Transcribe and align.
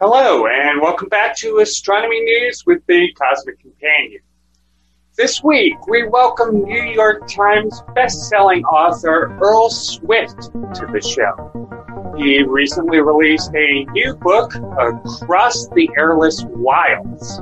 Hello, 0.00 0.46
and 0.46 0.80
welcome 0.80 1.08
back 1.08 1.36
to 1.38 1.58
Astronomy 1.58 2.20
News 2.20 2.64
with 2.64 2.86
the 2.86 3.12
Cosmic 3.14 3.58
Companion. 3.58 4.20
This 5.16 5.42
week, 5.42 5.74
we 5.88 6.06
welcome 6.06 6.62
New 6.62 6.84
York 6.84 7.26
Times 7.26 7.82
best-selling 7.96 8.62
author 8.62 9.36
Earl 9.42 9.70
Swift 9.70 10.40
to 10.52 10.86
the 10.92 11.00
show. 11.00 12.14
He 12.16 12.44
recently 12.44 13.00
released 13.00 13.50
a 13.56 13.86
new 13.86 14.14
book, 14.14 14.54
Across 14.54 15.70
the 15.70 15.90
Airless 15.98 16.44
Wilds, 16.44 17.38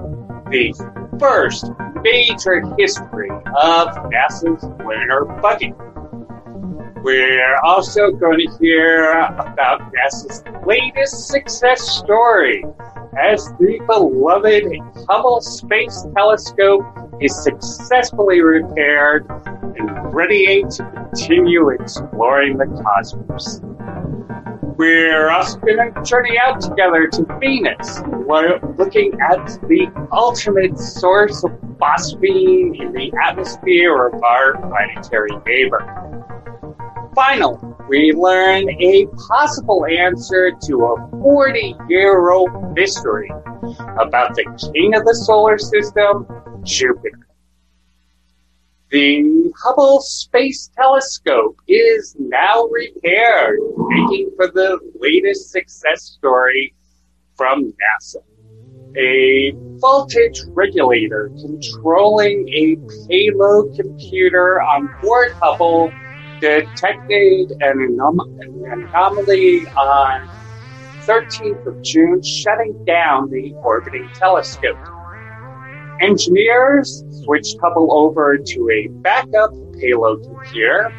the 0.49 0.73
first 1.21 1.71
major 2.01 2.63
history 2.79 3.29
of 3.29 3.89
NASA's 4.09 4.65
lunar 4.83 5.27
buggy. 5.43 5.75
We're 7.07 7.57
also 7.63 8.11
going 8.11 8.49
to 8.49 8.59
hear 8.59 9.13
about 9.13 9.81
NASA's 9.93 10.43
latest 10.67 11.29
success 11.29 11.81
story 11.81 12.65
as 13.17 13.47
the 13.61 13.81
beloved 13.87 14.65
Hubble 15.09 15.41
Space 15.41 16.05
Telescope 16.17 16.83
is 17.21 17.45
successfully 17.45 18.41
repaired 18.41 19.25
and 19.77 20.13
ready 20.13 20.65
to 20.65 21.09
continue 21.13 21.69
exploring 21.69 22.59
the 22.59 22.67
cosmos. 22.83 23.61
We're 24.77 25.31
also 25.31 25.61
going 25.61 25.95
to 25.95 26.03
journey 26.03 26.37
out 26.45 26.61
together 26.61 27.07
to 27.07 27.39
Venus. 27.39 28.01
Looking 28.77 29.17
at 29.21 29.47
the 29.69 30.09
ultimate 30.11 30.77
source 30.77 31.45
of 31.45 31.53
phosphine 31.79 32.81
in 32.81 32.93
the 32.93 33.13
atmosphere 33.25 34.07
of 34.09 34.21
our 34.25 34.55
planetary 34.55 35.31
neighbor. 35.47 36.16
Finally, 37.17 37.57
we 37.89 38.13
learn 38.13 38.69
a 38.69 39.07
possible 39.27 39.87
answer 39.87 40.53
to 40.67 40.85
a 40.85 41.11
40 41.13 41.75
year 41.89 42.31
old 42.31 42.75
mystery 42.75 43.31
about 43.99 44.35
the 44.35 44.45
king 44.75 44.95
of 44.95 45.03
the 45.07 45.15
solar 45.15 45.57
system, 45.57 46.27
Jupiter. 46.63 47.27
The 48.91 49.51
Hubble 49.65 50.03
Space 50.03 50.71
Telescope 50.77 51.57
is 51.67 52.15
now 52.19 52.67
repaired, 52.67 53.61
making 53.89 54.33
for 54.37 54.49
the 54.49 54.79
latest 55.01 55.51
success 55.51 56.03
story 56.03 56.75
from 57.35 57.73
NASA. 57.73 58.23
A 58.99 59.55
voltage 59.79 60.43
regulator 60.49 61.31
controlling 61.41 62.47
a 62.51 62.77
payload 63.09 63.75
computer 63.75 64.61
on 64.61 64.95
board 65.01 65.33
Hubble 65.41 65.91
detected 66.41 67.53
an, 67.61 67.79
anom- 67.79 68.41
an 68.41 68.85
anomaly 68.89 69.67
on 69.69 70.29
13th 71.07 71.67
of 71.67 71.83
June, 71.83 72.23
shutting 72.23 72.85
down 72.85 73.31
the 73.31 73.53
orbiting 73.63 74.09
telescope. 74.15 74.79
Engineers 76.01 77.03
switched 77.25 77.57
Hubble 77.63 77.93
over 77.93 78.37
to 78.37 78.71
a 78.71 78.89
backup 79.01 79.51
payload 79.81 80.23
computer, 80.25 80.93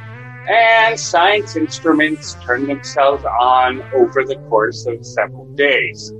and 0.49 0.99
science 0.99 1.55
instruments 1.55 2.35
turned 2.45 2.69
themselves 2.69 3.23
on 3.25 3.81
over 3.93 4.23
the 4.23 4.37
course 4.49 4.85
of 4.87 5.05
several 5.05 5.45
days. 5.55 6.13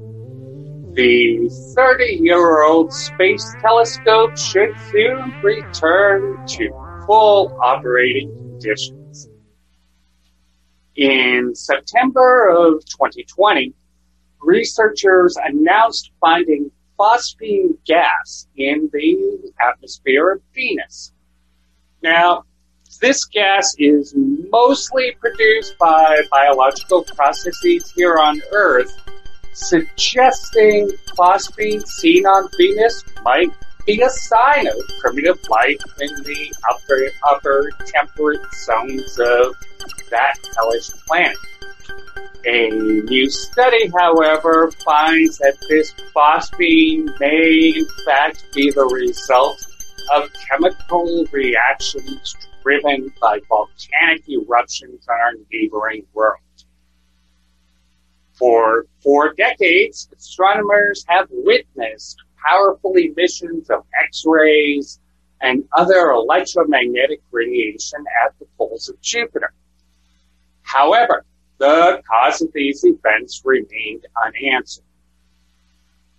The 0.94 1.50
30 1.76 2.20
year 2.22 2.64
old 2.64 2.92
space 2.92 3.56
telescope 3.62 4.38
should 4.38 4.70
soon 4.92 5.34
return 5.44 6.46
to 6.48 6.70
full 7.06 7.58
operating 7.64 8.36
conditions. 8.36 8.97
In 10.98 11.54
September 11.54 12.50
of 12.50 12.84
2020, 12.86 13.72
researchers 14.42 15.38
announced 15.38 16.10
finding 16.20 16.72
phosphine 16.98 17.78
gas 17.86 18.48
in 18.58 18.90
the 18.92 19.52
atmosphere 19.62 20.32
of 20.32 20.42
Venus. 20.56 21.12
Now, 22.02 22.46
this 23.00 23.26
gas 23.26 23.76
is 23.78 24.16
mostly 24.18 25.16
produced 25.20 25.78
by 25.78 26.24
biological 26.32 27.04
processes 27.04 27.94
here 27.96 28.18
on 28.18 28.42
Earth, 28.52 28.92
suggesting 29.54 30.90
phosphine 31.16 31.86
seen 31.86 32.26
on 32.26 32.50
Venus 32.58 33.04
might 33.24 33.52
be 33.86 34.02
a 34.02 34.10
sign 34.10 34.66
of 34.66 34.74
primitive 35.00 35.40
life 35.48 35.80
in 36.02 36.24
the 36.24 36.54
upper, 36.72 37.12
upper 37.30 37.70
temperate 37.86 38.42
zones 38.52 39.20
of 39.20 39.56
that 40.10 40.36
hellish 40.56 40.90
planet. 41.06 41.38
A 42.46 42.70
new 42.70 43.30
study, 43.30 43.88
however, 43.88 44.72
finds 44.86 45.38
that 45.40 45.58
this 45.68 45.94
phosphine 46.16 47.20
may 47.20 47.74
in 47.76 47.88
fact 48.06 48.46
be 48.54 48.72
the 48.72 48.86
result 48.86 49.66
of 50.14 50.30
chemical 50.50 51.26
reactions 51.32 52.36
driven 52.64 53.12
by 53.20 53.40
volcanic 53.50 54.28
eruptions 54.30 55.06
on 55.10 55.16
our 55.16 55.34
neighboring 55.52 56.06
world. 56.14 56.40
For 58.34 58.86
four 59.02 59.34
decades, 59.34 60.10
astronomers 60.16 61.04
have 61.08 61.28
witnessed 61.32 62.22
powerful 62.46 62.94
emissions 62.96 63.70
of 63.70 63.84
X-rays 64.04 65.00
and 65.42 65.64
other 65.74 66.12
electromagnetic 66.12 67.22
radiation 67.32 68.06
at 68.26 68.38
the 68.40 68.46
poles 68.58 68.90
of 68.90 69.00
Jupiter. 69.02 69.54
However, 70.68 71.24
the 71.60 72.02
cause 72.08 72.42
of 72.42 72.52
these 72.54 72.84
events 72.84 73.42
remained 73.46 74.06
unanswered. 74.26 74.84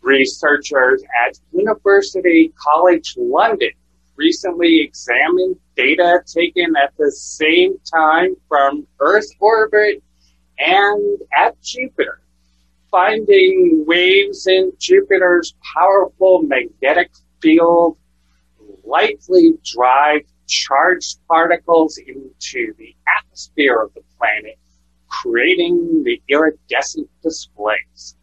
Researchers 0.01 1.03
at 1.27 1.39
University 1.53 2.53
College 2.57 3.15
London 3.19 3.71
recently 4.17 4.81
examined 4.81 5.57
data 5.77 6.23
taken 6.27 6.75
at 6.77 6.97
the 6.97 7.13
same 7.13 7.79
time 7.95 8.35
from 8.49 8.87
Earth 9.01 9.29
orbit 9.39 10.03
and 10.59 11.21
at 11.37 11.61
Jupiter 11.63 12.21
finding 12.91 13.85
waves 13.87 14.47
in 14.47 14.73
Jupiter's 14.79 15.55
powerful 15.75 16.43
magnetic 16.43 17.11
field 17.43 17.99
likely 18.85 19.53
drive 19.63 20.23
charged 20.49 21.21
particles 21.29 21.99
into 21.99 22.75
the 22.79 22.97
atmosphere 23.19 23.81
of 23.83 23.95
the 23.95 24.03
planet, 24.19 24.59
creating 25.09 26.03
the 26.05 26.21
iridescent 26.29 27.09
displays. 27.23 28.17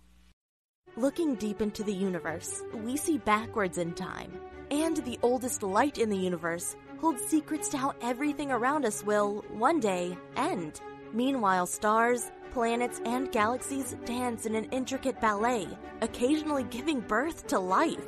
Looking 0.98 1.36
deep 1.36 1.62
into 1.62 1.84
the 1.84 1.94
universe, 1.94 2.64
we 2.74 2.98
see 2.98 3.18
backwards 3.18 3.78
in 3.78 3.94
time. 3.94 4.32
And 4.72 4.98
the 4.98 5.20
oldest 5.22 5.62
light 5.62 5.98
in 6.00 6.10
the 6.10 6.18
universe 6.18 6.76
holds 7.00 7.24
secrets 7.24 7.70
to 7.70 7.78
how 7.78 7.94
everything 8.02 8.52
around 8.52 8.86
us 8.86 9.04
will, 9.04 9.46
one 9.50 9.80
day, 9.80 10.18
end. 10.38 10.82
Meanwhile, 11.14 11.68
stars, 11.68 12.32
planets, 12.52 13.02
and 13.06 13.32
galaxies 13.32 13.96
dance 14.06 14.46
in 14.46 14.56
an 14.56 14.66
intricate 14.72 15.20
ballet, 15.22 15.68
occasionally 16.02 16.64
giving 16.64 17.02
birth 17.02 17.46
to 17.48 17.60
life. 17.60 18.06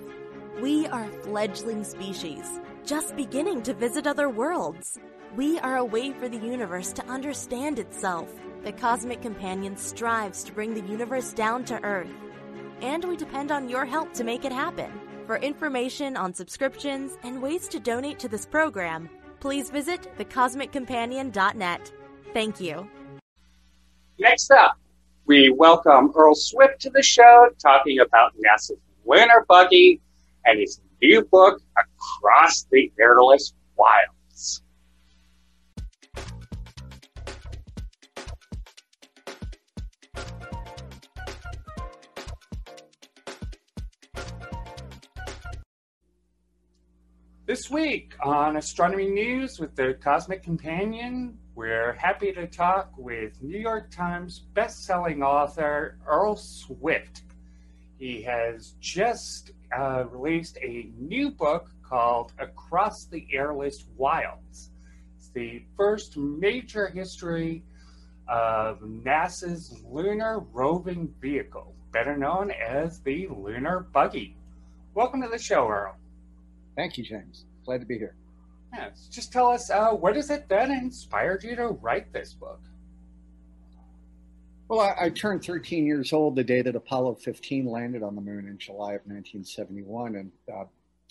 We 0.61 0.87
are 0.87 1.07
fledgling 1.23 1.83
species, 1.83 2.59
just 2.87 3.17
beginning 3.17 3.61
to 3.61 3.73
visit 3.73 4.07
other 4.07 4.29
worlds. 4.29 4.97
We 5.35 5.59
are 5.59 5.75
a 5.75 5.83
way 5.83 6.13
for 6.13 6.29
the 6.29 6.37
universe 6.37 6.93
to 6.93 7.05
understand 7.07 7.79
itself. 7.79 8.33
The 8.63 8.71
Cosmic 8.71 9.21
Companion 9.21 9.75
strives 9.75 10.41
to 10.45 10.53
bring 10.53 10.73
the 10.73 10.89
universe 10.89 11.33
down 11.33 11.65
to 11.65 11.83
Earth. 11.83 12.07
And 12.79 13.03
we 13.03 13.17
depend 13.17 13.51
on 13.51 13.67
your 13.67 13.83
help 13.85 14.13
to 14.13 14.23
make 14.23 14.45
it 14.45 14.53
happen. 14.53 14.89
For 15.25 15.35
information 15.35 16.15
on 16.15 16.33
subscriptions 16.33 17.17
and 17.23 17.41
ways 17.41 17.67
to 17.67 17.79
donate 17.81 18.19
to 18.19 18.29
this 18.29 18.45
program, 18.45 19.09
please 19.41 19.69
visit 19.69 20.07
thecosmiccompanion.net. 20.17 21.91
Thank 22.33 22.61
you. 22.61 22.89
Next 24.17 24.49
up, 24.49 24.77
we 25.25 25.49
welcome 25.49 26.13
Earl 26.15 26.35
Swift 26.35 26.79
to 26.83 26.89
the 26.89 27.03
show, 27.03 27.49
talking 27.61 27.99
about 27.99 28.31
NASA's 28.37 28.79
lunar 29.05 29.45
buggy 29.49 29.99
and 30.45 30.57
his 30.57 30.79
new 31.01 31.21
book, 31.25 31.61
Across 32.07 32.67
the 32.71 32.91
Airless 32.99 33.53
Wilds. 33.75 34.61
This 47.45 47.69
week 47.69 48.13
on 48.21 48.57
Astronomy 48.57 49.09
News 49.09 49.59
with 49.59 49.75
the 49.75 49.97
Cosmic 50.01 50.43
Companion, 50.43 51.37
we're 51.55 51.93
happy 51.93 52.33
to 52.33 52.45
talk 52.45 52.91
with 52.97 53.41
New 53.41 53.57
York 53.57 53.89
Times 53.89 54.39
best-selling 54.53 55.23
author 55.23 55.97
Earl 56.05 56.35
Swift. 56.35 57.23
He 57.97 58.21
has 58.23 58.75
just 58.79 59.51
uh, 59.75 60.05
released 60.11 60.57
a 60.61 60.89
new 60.97 61.31
book 61.31 61.69
called 61.89 62.33
Across 62.39 63.05
the 63.05 63.25
Airless 63.31 63.85
Wilds. 63.97 64.71
It's 65.17 65.29
the 65.29 65.63
first 65.75 66.17
major 66.17 66.87
history 66.87 67.63
of 68.27 68.81
NASA's 68.81 69.81
lunar 69.85 70.39
roving 70.51 71.13
vehicle, 71.21 71.73
better 71.91 72.17
known 72.17 72.51
as 72.51 72.99
the 73.01 73.27
Lunar 73.27 73.81
Buggy. 73.93 74.35
Welcome 74.93 75.21
to 75.21 75.29
the 75.29 75.39
show, 75.39 75.67
Earl. 75.67 75.95
Thank 76.75 76.97
you, 76.97 77.03
James. 77.03 77.45
Glad 77.65 77.79
to 77.79 77.85
be 77.85 77.97
here. 77.97 78.15
Yes, 78.73 79.07
just 79.09 79.31
tell 79.31 79.47
us 79.47 79.69
uh, 79.69 79.91
what 79.91 80.17
is 80.17 80.29
it 80.29 80.49
that 80.49 80.69
inspired 80.69 81.43
you 81.43 81.55
to 81.55 81.67
write 81.67 82.11
this 82.11 82.33
book? 82.33 82.59
Well, 84.67 84.81
I, 84.81 85.05
I, 85.05 85.09
turned 85.09 85.45
13 85.45 85.85
years 85.85 86.11
old 86.11 86.35
the 86.35 86.43
day 86.43 86.61
that 86.61 86.75
Apollo 86.75 87.15
15 87.15 87.65
landed 87.65 88.03
on 88.03 88.15
the 88.15 88.21
moon 88.21 88.49
in 88.49 88.57
July 88.57 88.95
of 88.95 89.01
1971, 89.05 90.15
and 90.15 90.31
uh, 90.53 90.65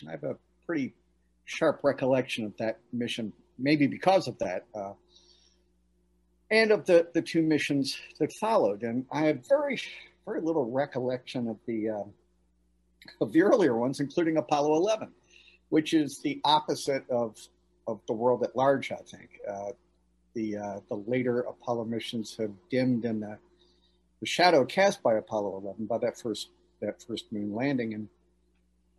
I 0.06 0.11
have 0.11 0.25
a 0.25 0.37
pretty 0.67 0.95
sharp 1.45 1.81
recollection 1.83 2.45
of 2.45 2.57
that 2.59 2.79
mission, 2.93 3.33
maybe 3.59 3.87
because 3.87 4.29
of 4.29 4.39
that, 4.39 4.67
uh, 4.75 4.93
and 6.51 6.71
of 6.71 6.85
the, 6.87 7.09
the 7.15 7.23
two 7.23 7.43
missions 7.43 7.97
that 8.19 8.33
followed. 8.35 8.83
And 8.83 9.07
I 9.11 9.27
have 9.27 9.47
very, 9.49 9.81
very 10.25 10.41
little 10.41 10.71
recollection 10.71 11.49
of 11.49 11.57
the 11.67 11.91
uh, 11.91 12.05
of 13.21 13.33
the 13.33 13.43
earlier 13.43 13.77
ones, 13.77 14.01
including 14.01 14.37
Apollo 14.37 14.75
11, 14.77 15.13
which 15.69 15.95
is 15.95 16.21
the 16.23 16.41
opposite 16.45 17.09
of 17.11 17.37
of 17.87 18.01
the 18.07 18.12
world 18.12 18.43
at 18.43 18.57
large. 18.57 18.91
I 18.93 18.97
think 18.97 19.31
uh, 19.49 19.73
the 20.35 20.57
uh, 20.57 20.81
the 20.89 20.97
later 21.07 21.41
Apollo 21.41 21.85
missions 21.85 22.37
have 22.39 22.51
dimmed 22.71 23.05
in 23.05 23.21
the 23.21 23.39
the 24.21 24.27
shadow 24.27 24.65
cast 24.65 25.03
by 25.03 25.15
Apollo 25.15 25.59
11 25.62 25.87
by 25.87 25.99
that 25.99 26.19
first 26.19 26.51
that 26.81 27.03
first 27.03 27.33
moon 27.33 27.55
landing. 27.55 27.95
And 27.95 28.09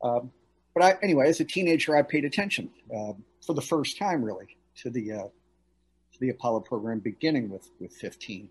um, 0.04 0.32
but 0.78 0.86
I, 0.86 0.98
anyway, 1.02 1.28
as 1.28 1.40
a 1.40 1.44
teenager, 1.44 1.98
I 1.98 2.04
paid 2.04 2.24
attention 2.24 2.70
uh, 2.96 3.14
for 3.44 3.56
the 3.56 3.64
first 3.64 3.98
time, 3.98 4.24
really, 4.24 4.58
to 4.84 4.92
the 4.92 5.12
uh, 5.12 5.24
to 5.24 6.20
the 6.20 6.30
Apollo 6.30 6.62
program, 6.62 7.00
beginning 7.00 7.50
with 7.50 7.68
with 7.80 7.94
15. 7.94 8.48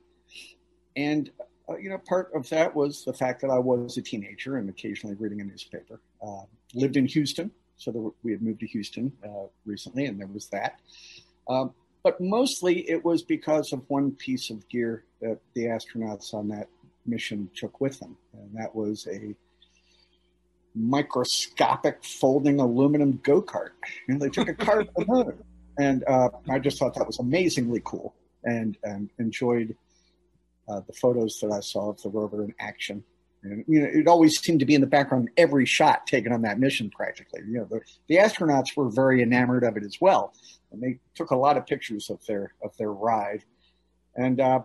And 0.96 1.31
uh, 1.69 1.76
you 1.76 1.88
know, 1.88 1.99
part 1.99 2.32
of 2.34 2.49
that 2.49 2.75
was 2.75 3.05
the 3.05 3.12
fact 3.12 3.43
that 3.43 3.50
I 3.50 3.61
was 3.61 3.96
a 3.96 4.02
teenager 4.02 4.56
and 4.56 4.69
occasionally 4.69 5.14
reading 5.14 5.40
a 5.40 5.44
newspaper. 5.44 6.00
Uh, 6.20 6.43
lived 6.75 6.96
in 6.96 7.06
Houston, 7.06 7.52
so 7.76 8.12
we 8.25 8.32
had 8.32 8.43
moved 8.43 8.58
to 8.58 8.67
Houston 8.67 9.12
uh, 9.25 9.46
recently, 9.64 10.06
and 10.06 10.19
there 10.19 10.26
was 10.26 10.49
that. 10.49 10.81
Um, 11.49 11.75
but 12.02 12.20
mostly 12.20 12.90
it 12.90 13.05
was 13.05 13.23
because 13.23 13.73
of 13.73 13.84
one 13.87 14.11
piece 14.11 14.50
of 14.50 14.69
gear 14.69 15.05
that 15.20 15.38
the 15.55 15.67
astronauts 15.67 16.34
on 16.34 16.49
that 16.49 16.67
mission 17.06 17.49
took 17.55 17.81
with 17.81 18.00
them, 18.00 18.17
and 18.32 18.50
that 18.56 18.75
was 18.75 19.06
a 19.06 19.37
microscopic 20.76 22.05
folding 22.05 22.61
aluminum 22.61 23.20
go 23.23 23.43
kart. 23.43 23.70
And 24.08 24.20
they 24.20 24.28
took 24.28 24.49
a 24.49 24.55
to 24.55 24.87
the 24.96 25.05
moon, 25.06 25.43
and 25.78 26.05
uh, 26.06 26.28
I 26.49 26.58
just 26.58 26.78
thought 26.78 26.94
that 26.94 27.06
was 27.06 27.19
amazingly 27.19 27.81
cool, 27.84 28.14
and 28.44 28.76
and 28.84 29.11
enjoyed 29.19 29.75
uh, 30.69 30.81
the 30.87 30.93
photos 30.93 31.38
that 31.40 31.50
I 31.52 31.61
saw 31.61 31.90
of 31.90 32.02
the 32.02 32.11
rover 32.11 32.44
in 32.44 32.55
action. 32.61 33.02
And 33.43 33.64
you 33.69 33.81
know, 33.81 33.88
it 33.93 34.08
always 34.08 34.38
seemed 34.40 34.61
to 34.61 34.67
be 34.67 34.75
in 34.75 34.81
the 34.81 34.87
background 34.87 35.31
every 35.37 35.67
shot 35.67 36.06
taken 36.06 36.32
on 36.32 36.43
that 36.43 36.58
mission, 36.58 36.90
practically. 36.90 37.43
You 37.46 37.58
know, 37.58 37.64
the, 37.64 37.81
the 38.08 38.17
astronauts 38.17 38.76
were 38.76 38.90
very 38.90 39.23
enamored 39.23 39.64
of 39.64 39.76
it 39.76 39.84
as 39.84 39.96
well, 40.00 40.32
and 40.73 40.82
they 40.82 40.99
took 41.14 41.31
a 41.31 41.37
lot 41.37 41.56
of 41.56 41.67
pictures 41.67 42.11
of 42.11 42.25
their 42.26 42.52
of 42.62 42.76
their 42.76 42.93
ride. 42.93 43.44
And 44.17 44.40
uh, 44.40 44.61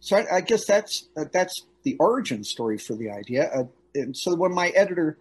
so 0.00 0.16
I, 0.16 0.36
I, 0.36 0.40
guess 0.40 0.64
that's 0.66 1.08
uh, 1.16 1.26
that's 1.32 1.66
the 1.84 1.96
origin 2.00 2.42
story 2.42 2.78
for 2.78 2.94
the 2.94 3.10
idea. 3.10 3.50
Uh, 3.54 3.64
and 3.94 4.16
so 4.16 4.34
when 4.34 4.54
my 4.54 4.68
editor 4.70 5.18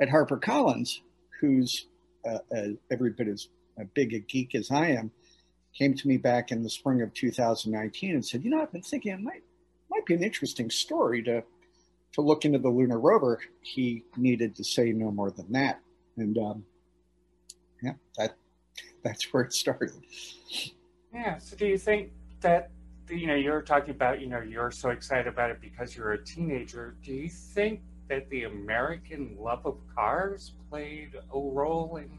at 0.00 0.08
HarperCollins, 0.08 1.00
who's 1.40 1.86
uh, 2.28 2.38
uh, 2.54 2.68
every 2.90 3.10
bit 3.10 3.28
as 3.28 3.48
big 3.94 4.14
a 4.14 4.18
geek 4.18 4.54
as 4.54 4.70
I 4.70 4.88
am, 4.88 5.10
came 5.74 5.94
to 5.94 6.08
me 6.08 6.16
back 6.16 6.50
in 6.50 6.62
the 6.62 6.70
spring 6.70 7.02
of 7.02 7.12
2019 7.14 8.14
and 8.14 8.24
said, 8.24 8.44
"You 8.44 8.50
know, 8.50 8.62
I've 8.62 8.72
been 8.72 8.82
thinking 8.82 9.12
it 9.12 9.20
might 9.20 9.42
might 9.90 10.06
be 10.06 10.14
an 10.14 10.22
interesting 10.22 10.70
story 10.70 11.22
to 11.24 11.42
to 12.12 12.20
look 12.20 12.44
into 12.44 12.58
the 12.58 12.68
lunar 12.68 12.98
rover." 12.98 13.40
He 13.62 14.04
needed 14.16 14.56
to 14.56 14.64
say 14.64 14.92
no 14.92 15.10
more 15.10 15.30
than 15.30 15.52
that, 15.52 15.80
and 16.16 16.36
um, 16.38 16.64
yeah, 17.82 17.94
that 18.16 18.36
that's 19.02 19.32
where 19.32 19.44
it 19.44 19.52
started. 19.52 19.92
Yeah. 21.12 21.38
So, 21.38 21.56
do 21.56 21.66
you 21.66 21.78
think 21.78 22.10
that 22.40 22.70
you 23.08 23.26
know 23.26 23.34
you're 23.34 23.62
talking 23.62 23.90
about 23.90 24.20
you 24.20 24.28
know 24.28 24.40
you're 24.40 24.70
so 24.70 24.90
excited 24.90 25.26
about 25.26 25.50
it 25.50 25.60
because 25.60 25.96
you're 25.96 26.12
a 26.12 26.24
teenager? 26.24 26.96
Do 27.02 27.12
you 27.12 27.28
think 27.28 27.80
that 28.08 28.28
the 28.30 28.44
American 28.44 29.36
love 29.38 29.66
of 29.66 29.78
cars 29.94 30.52
played 30.70 31.14
a 31.14 31.38
role 31.38 31.96
in 31.96 32.10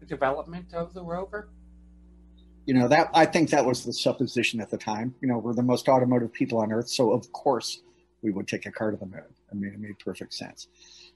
the 0.00 0.06
development 0.06 0.74
of 0.74 0.94
the 0.94 1.02
rover? 1.02 1.48
You 2.66 2.74
know 2.74 2.88
that 2.88 3.10
I 3.14 3.24
think 3.24 3.50
that 3.50 3.64
was 3.64 3.84
the 3.84 3.92
supposition 3.92 4.60
at 4.60 4.70
the 4.70 4.76
time. 4.76 5.14
You 5.20 5.28
know, 5.28 5.38
we're 5.38 5.54
the 5.54 5.62
most 5.62 5.88
automotive 5.88 6.32
people 6.32 6.58
on 6.58 6.70
Earth, 6.70 6.88
so 6.88 7.12
of 7.12 7.32
course 7.32 7.80
we 8.22 8.30
would 8.30 8.46
take 8.46 8.66
a 8.66 8.70
car 8.70 8.90
to 8.90 8.96
the 8.96 9.06
moon. 9.06 9.22
I 9.50 9.54
mean, 9.54 9.72
it 9.72 9.80
made 9.80 9.98
perfect 9.98 10.34
sense. 10.34 10.68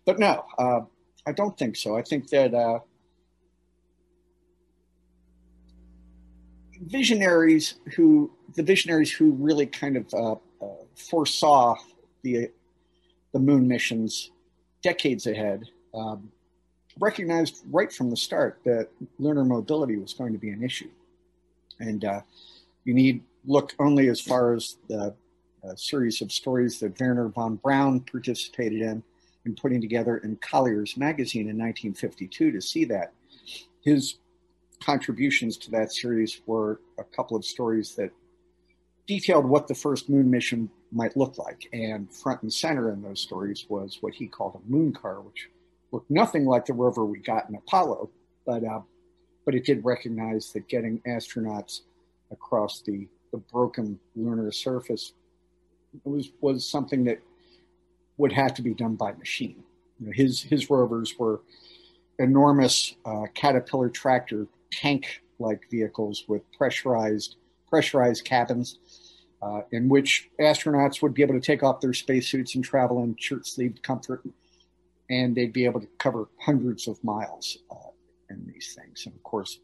But 0.04 0.18
no, 0.18 0.44
uh, 0.58 0.80
I 1.26 1.32
don't 1.32 1.56
think 1.56 1.76
so. 1.76 1.96
I 1.96 2.02
think 2.02 2.28
that 2.30 2.54
uh, 2.54 2.80
visionaries 6.80 7.74
who 7.96 8.32
the 8.54 8.62
visionaries 8.62 9.12
who 9.12 9.32
really 9.32 9.66
kind 9.66 9.96
of 9.96 10.12
uh, 10.14 10.32
uh, 10.32 10.84
foresaw 10.96 11.76
the 12.22 12.50
the 13.32 13.38
moon 13.38 13.66
missions 13.66 14.30
decades 14.82 15.26
ahead 15.26 15.64
um, 15.94 16.30
recognized 16.98 17.62
right 17.70 17.92
from 17.92 18.10
the 18.10 18.16
start 18.16 18.60
that 18.64 18.88
lunar 19.18 19.44
mobility 19.44 19.96
was 19.96 20.12
going 20.12 20.32
to 20.32 20.38
be 20.38 20.50
an 20.50 20.62
issue, 20.62 20.90
and 21.80 22.04
uh, 22.04 22.20
you 22.84 22.94
need 22.94 23.22
look 23.44 23.74
only 23.78 24.08
as 24.08 24.20
far 24.20 24.54
as 24.54 24.76
the 24.88 25.14
uh, 25.64 25.74
series 25.76 26.20
of 26.22 26.30
stories 26.30 26.78
that 26.80 26.98
Wernher 27.00 27.28
von 27.28 27.56
Braun 27.56 28.00
participated 28.00 28.80
in 28.80 29.02
in 29.44 29.54
putting 29.54 29.80
together 29.80 30.18
in 30.18 30.36
Collier's 30.36 30.96
magazine 30.96 31.48
in 31.48 31.58
1952 31.58 32.52
to 32.52 32.60
see 32.60 32.84
that. 32.84 33.12
His 33.80 34.16
contributions 34.80 35.56
to 35.58 35.70
that 35.72 35.92
series 35.92 36.40
were 36.46 36.80
a 36.98 37.04
couple 37.04 37.36
of 37.36 37.44
stories 37.44 37.94
that 37.96 38.10
detailed 39.06 39.44
what 39.44 39.68
the 39.68 39.74
first 39.74 40.08
moon 40.08 40.30
mission 40.30 40.70
might 40.92 41.16
look 41.16 41.38
like. 41.38 41.68
And 41.72 42.12
front 42.14 42.42
and 42.42 42.52
center 42.52 42.92
in 42.92 43.02
those 43.02 43.20
stories 43.20 43.66
was 43.68 43.98
what 44.00 44.14
he 44.14 44.26
called 44.26 44.56
a 44.56 44.70
moon 44.70 44.92
car, 44.92 45.20
which 45.20 45.48
looked 45.90 46.10
nothing 46.10 46.44
like 46.44 46.66
the 46.66 46.72
rover 46.72 47.04
we 47.04 47.18
got 47.18 47.48
in 47.48 47.54
Apollo, 47.54 48.10
but 48.46 48.64
uh, 48.64 48.80
but 49.44 49.54
it 49.54 49.64
did 49.64 49.84
recognize 49.84 50.52
that 50.52 50.68
getting 50.68 51.00
astronauts 51.00 51.80
across 52.30 52.80
the, 52.82 53.08
the 53.32 53.38
broken 53.38 53.98
lunar 54.14 54.50
surface 54.52 55.12
was 56.04 56.30
was 56.40 56.66
something 56.66 57.04
that 57.04 57.20
would 58.16 58.32
have 58.32 58.54
to 58.54 58.62
be 58.62 58.74
done 58.74 58.94
by 58.94 59.12
machine. 59.12 59.62
You 59.98 60.06
know, 60.06 60.12
his 60.14 60.42
his 60.42 60.70
rovers 60.70 61.18
were 61.18 61.42
enormous 62.18 62.94
uh, 63.04 63.24
caterpillar 63.34 63.88
tractor 63.88 64.46
tank 64.70 65.22
like 65.38 65.68
vehicles 65.70 66.24
with 66.28 66.42
pressurized 66.52 67.36
pressurized 67.72 68.22
cabins 68.26 68.78
uh, 69.40 69.62
in 69.72 69.88
which 69.88 70.28
astronauts 70.38 71.00
would 71.00 71.14
be 71.14 71.22
able 71.22 71.32
to 71.32 71.40
take 71.40 71.62
off 71.62 71.80
their 71.80 71.94
spacesuits 71.94 72.54
and 72.54 72.62
travel 72.62 73.02
in 73.02 73.16
shirt 73.18 73.46
sleeved 73.46 73.82
comfort 73.82 74.22
and 75.08 75.34
they'd 75.34 75.54
be 75.54 75.64
able 75.64 75.80
to 75.80 75.88
cover 75.96 76.28
hundreds 76.38 76.86
of 76.86 77.02
miles 77.02 77.56
uh, 77.70 77.90
in 78.28 78.46
these 78.46 78.76
things 78.78 79.06
and 79.06 79.14
of 79.14 79.22
course 79.22 79.60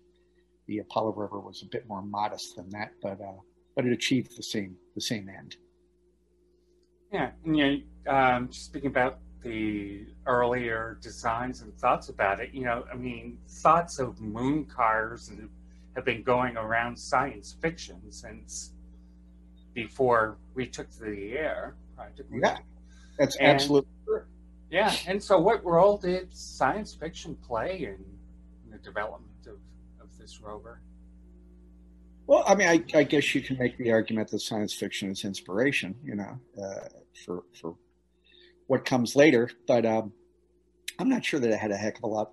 the 0.69 0.79
apollo 0.79 1.13
rover 1.13 1.39
was 1.39 1.63
a 1.63 1.67
bit 1.67 1.87
more 1.87 2.01
modest 2.01 2.57
than 2.57 2.71
that 2.71 2.93
but 3.03 3.21
uh, 3.21 3.41
but 3.77 3.85
it 3.85 3.93
achieved 3.93 4.35
the 4.39 4.43
same 4.43 4.75
the 4.95 5.03
same 5.03 5.29
end 5.29 5.57
yeah 7.13 7.33
and 7.45 7.59
you 7.59 7.83
know, 8.07 8.15
um, 8.15 8.51
speaking 8.51 8.89
about 8.89 9.19
the 9.43 10.07
earlier 10.27 10.99
designs 11.01 11.63
and 11.63 11.73
thoughts 11.79 12.09
about 12.09 12.41
it. 12.41 12.53
You 12.53 12.65
know, 12.65 12.85
I 12.93 12.97
mean, 12.97 13.39
thoughts 13.49 14.01
of 14.01 14.21
moon 14.21 14.65
cars 14.65 15.29
have 15.95 16.05
been 16.05 16.23
going 16.23 16.57
around 16.57 16.97
science 16.99 17.57
fiction 17.61 18.01
since 18.11 18.73
before 19.75 20.39
we 20.55 20.67
took 20.67 20.91
to 20.91 21.01
the 21.01 21.33
air, 21.33 21.77
practically. 21.97 22.41
Yeah, 22.43 22.59
that's 23.19 23.37
and, 23.37 23.49
absolutely 23.49 23.91
true. 24.05 24.23
Yeah, 24.71 24.95
and 25.07 25.23
so 25.23 25.39
what 25.39 25.65
role 25.65 25.97
did 25.97 26.35
science 26.35 26.95
fiction 26.95 27.37
play 27.37 27.85
in, 27.85 28.05
in 28.65 28.71
the 28.71 28.79
development 28.79 29.47
of, 29.47 29.59
of 30.01 30.17
this 30.19 30.41
rover? 30.41 30.81
Well, 32.27 32.45
I 32.47 32.55
mean, 32.55 32.69
I, 32.69 32.85
I, 32.95 33.05
guess 33.05 33.35
you 33.35 33.41
can 33.41 33.57
make 33.57 33.79
the 33.79 33.91
argument 33.91 34.29
that 34.33 34.41
science 34.41 34.75
fiction 34.75 35.11
is 35.11 35.25
inspiration, 35.25 35.95
you 36.05 36.15
know, 36.15 36.39
uh, 36.63 36.89
for 37.25 37.45
for 37.59 37.77
what 38.67 38.85
comes 38.85 39.17
later. 39.17 39.51
But 39.67 39.87
um, 39.87 40.13
I'm 40.99 41.09
not 41.09 41.25
sure 41.25 41.41
that 41.41 41.51
it 41.51 41.59
had 41.59 41.71
a 41.71 41.77
heck 41.77 41.97
of 41.97 42.05
a 42.05 42.07
lot 42.07 42.33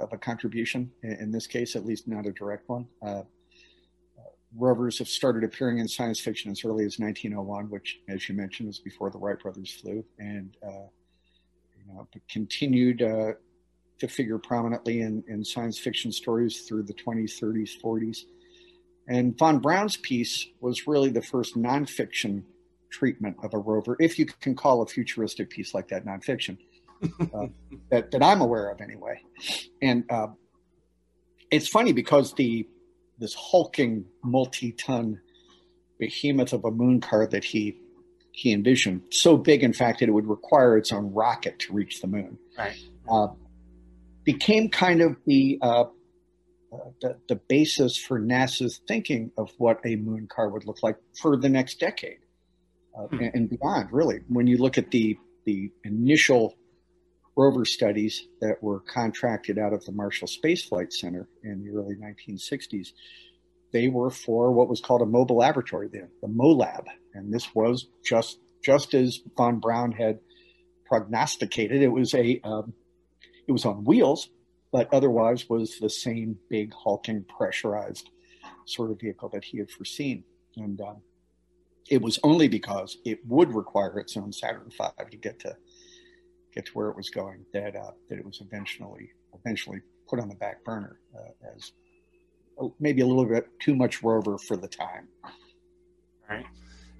of 0.00 0.12
a 0.12 0.18
contribution 0.18 0.90
in, 1.02 1.30
this 1.30 1.46
case, 1.46 1.76
at 1.76 1.84
least 1.84 2.08
not 2.08 2.26
a 2.26 2.32
direct 2.32 2.68
one. 2.68 2.86
Uh, 3.02 3.22
rovers 4.56 4.98
have 4.98 5.08
started 5.08 5.44
appearing 5.44 5.78
in 5.78 5.86
science 5.86 6.20
fiction 6.20 6.50
as 6.50 6.64
early 6.64 6.84
as 6.84 6.98
1901, 6.98 7.70
which, 7.70 8.00
as 8.08 8.28
you 8.28 8.34
mentioned, 8.34 8.66
was 8.66 8.78
before 8.78 9.10
the 9.10 9.18
Wright 9.18 9.38
brothers 9.38 9.72
flew, 9.72 10.04
and 10.18 10.56
uh, 10.66 10.88
you 11.76 11.94
know, 11.94 12.08
continued 12.28 13.02
uh, 13.02 13.32
to 13.98 14.08
figure 14.08 14.38
prominently 14.38 15.02
in, 15.02 15.22
in 15.28 15.44
science 15.44 15.78
fiction 15.78 16.10
stories 16.10 16.62
through 16.62 16.82
the 16.82 16.94
20s, 16.94 17.40
30s, 17.40 17.70
40s. 17.82 18.24
And 19.08 19.36
von 19.38 19.58
Braun's 19.58 19.96
piece 19.96 20.46
was 20.60 20.86
really 20.86 21.10
the 21.10 21.22
first 21.22 21.56
nonfiction 21.56 22.42
treatment 22.90 23.36
of 23.42 23.54
a 23.54 23.58
rover, 23.58 23.96
if 24.00 24.18
you 24.18 24.26
can 24.26 24.54
call 24.54 24.82
a 24.82 24.86
futuristic 24.86 25.48
piece 25.48 25.74
like 25.74 25.88
that 25.88 26.04
nonfiction, 26.04 26.58
uh, 27.02 27.46
that, 27.90 28.10
that 28.10 28.22
I'm 28.22 28.40
aware 28.40 28.70
of 28.70 28.80
anyway. 28.80 29.22
And 29.80 30.04
uh, 30.10 30.28
it's 31.50 31.68
funny 31.68 31.92
because 31.92 32.34
the 32.34 32.68
this 33.18 33.34
hulking 33.34 34.06
multi-ton 34.24 35.20
behemoth 35.98 36.54
of 36.54 36.64
a 36.64 36.70
moon 36.70 37.00
car 37.00 37.26
that 37.26 37.44
he 37.44 37.76
he 38.32 38.52
envisioned, 38.52 39.02
so 39.10 39.36
big 39.36 39.62
in 39.62 39.72
fact 39.72 40.00
that 40.00 40.08
it 40.08 40.12
would 40.12 40.28
require 40.28 40.78
its 40.78 40.92
own 40.92 41.12
rocket 41.12 41.58
to 41.58 41.72
reach 41.72 42.00
the 42.00 42.06
moon, 42.06 42.38
right. 42.56 42.76
uh, 43.10 43.26
became 44.24 44.68
kind 44.68 45.02
of 45.02 45.16
the 45.26 45.58
uh, 45.60 45.84
uh, 46.72 46.78
the, 47.00 47.16
the 47.28 47.34
basis 47.34 47.96
for 47.96 48.20
NASA's 48.20 48.80
thinking 48.86 49.32
of 49.36 49.50
what 49.58 49.80
a 49.84 49.96
moon 49.96 50.28
car 50.28 50.48
would 50.48 50.64
look 50.66 50.82
like 50.82 50.96
for 51.20 51.36
the 51.36 51.48
next 51.48 51.80
decade 51.80 52.18
uh, 52.96 53.06
hmm. 53.06 53.18
and, 53.18 53.34
and, 53.34 53.50
beyond. 53.50 53.88
Really, 53.92 54.20
when 54.28 54.46
you 54.46 54.56
look 54.56 54.78
at 54.78 54.90
the 54.90 55.18
the 55.44 55.72
initial 55.84 56.54
rover 57.40 57.64
studies 57.64 58.28
that 58.40 58.62
were 58.62 58.80
contracted 58.80 59.58
out 59.58 59.72
of 59.72 59.84
the 59.86 59.92
Marshall 59.92 60.28
Space 60.28 60.62
Flight 60.62 60.92
Center 60.92 61.26
in 61.42 61.64
the 61.64 61.70
early 61.70 61.96
1960s, 61.96 62.88
they 63.72 63.88
were 63.88 64.10
for 64.10 64.52
what 64.52 64.68
was 64.68 64.80
called 64.80 65.00
a 65.00 65.06
mobile 65.06 65.38
laboratory, 65.38 65.88
the, 65.88 66.08
the 66.20 66.28
MOLAB, 66.28 66.84
and 67.14 67.32
this 67.32 67.54
was 67.54 67.86
just 68.04 68.38
just 68.62 68.92
as 68.92 69.20
von 69.38 69.58
Braun 69.58 69.92
had 69.92 70.18
prognosticated. 70.84 71.80
It 71.80 71.88
was 71.88 72.12
a 72.14 72.40
um, 72.44 72.74
it 73.48 73.52
was 73.52 73.64
on 73.64 73.84
wheels, 73.84 74.28
but 74.70 74.92
otherwise 74.92 75.48
was 75.48 75.78
the 75.78 75.88
same 75.88 76.36
big 76.50 76.74
hulking 76.74 77.24
pressurized 77.24 78.10
sort 78.66 78.90
of 78.90 79.00
vehicle 79.00 79.30
that 79.30 79.44
he 79.44 79.58
had 79.58 79.70
foreseen. 79.70 80.24
And 80.56 80.78
um, 80.80 80.98
it 81.88 82.02
was 82.02 82.18
only 82.22 82.48
because 82.48 82.98
it 83.04 83.20
would 83.26 83.54
require 83.54 83.98
its 83.98 84.16
own 84.16 84.32
Saturn 84.32 84.70
V 84.70 84.88
to 85.10 85.16
get 85.16 85.40
to 85.40 85.56
get 86.54 86.66
to 86.66 86.72
where 86.72 86.88
it 86.88 86.96
was 86.96 87.10
going 87.10 87.44
that 87.52 87.76
uh, 87.76 87.92
that 88.08 88.18
it 88.18 88.24
was 88.24 88.40
eventually 88.40 89.10
eventually 89.34 89.80
put 90.08 90.18
on 90.18 90.28
the 90.28 90.34
back 90.34 90.62
burner 90.64 90.98
uh, 91.16 91.52
as 91.56 91.72
maybe 92.78 93.00
a 93.00 93.06
little 93.06 93.24
bit 93.24 93.46
too 93.60 93.74
much 93.74 94.02
rover 94.02 94.36
for 94.36 94.56
the 94.56 94.68
time. 94.68 95.08
Right, 96.28 96.46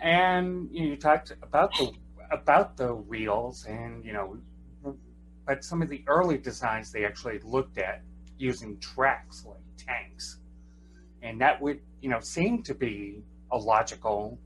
and 0.01 0.69
you, 0.73 0.85
know, 0.85 0.91
you 0.91 0.97
talked 0.97 1.33
about 1.43 1.73
the 1.77 1.93
about 2.31 2.77
the 2.77 2.95
wheels, 2.95 3.67
and 3.67 4.05
you 4.05 4.13
know 4.13 4.39
but 5.51 5.65
some 5.65 5.83
of 5.83 5.89
the 5.89 6.05
early 6.07 6.39
designs 6.39 6.93
they 6.93 7.05
actually 7.05 7.41
looked 7.41 7.77
at 7.77 8.03
using 8.39 8.79
tracks 8.79 9.45
like 9.45 9.59
tanks. 9.77 10.39
And 11.23 11.41
that 11.41 11.61
would, 11.61 11.81
you 12.01 12.09
know, 12.09 12.21
seem 12.21 12.63
to 12.63 12.75
be 12.75 13.25
a 13.51 13.59
logical 13.59 14.39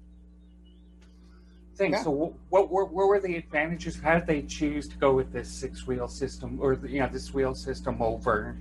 thing. 1.76 1.96
So, 1.96 2.10
what, 2.10 2.70
what, 2.70 2.92
what 2.92 3.08
were 3.08 3.20
the 3.20 3.36
advantages? 3.36 3.98
How 4.00 4.14
did 4.14 4.26
they 4.26 4.42
choose 4.42 4.88
to 4.88 4.96
go 4.96 5.12
with 5.12 5.32
this 5.32 5.48
six 5.48 5.86
wheel 5.86 6.08
system 6.08 6.58
or, 6.60 6.74
you 6.86 7.00
know, 7.00 7.08
this 7.08 7.32
wheel 7.32 7.54
system 7.54 8.00
over 8.00 8.56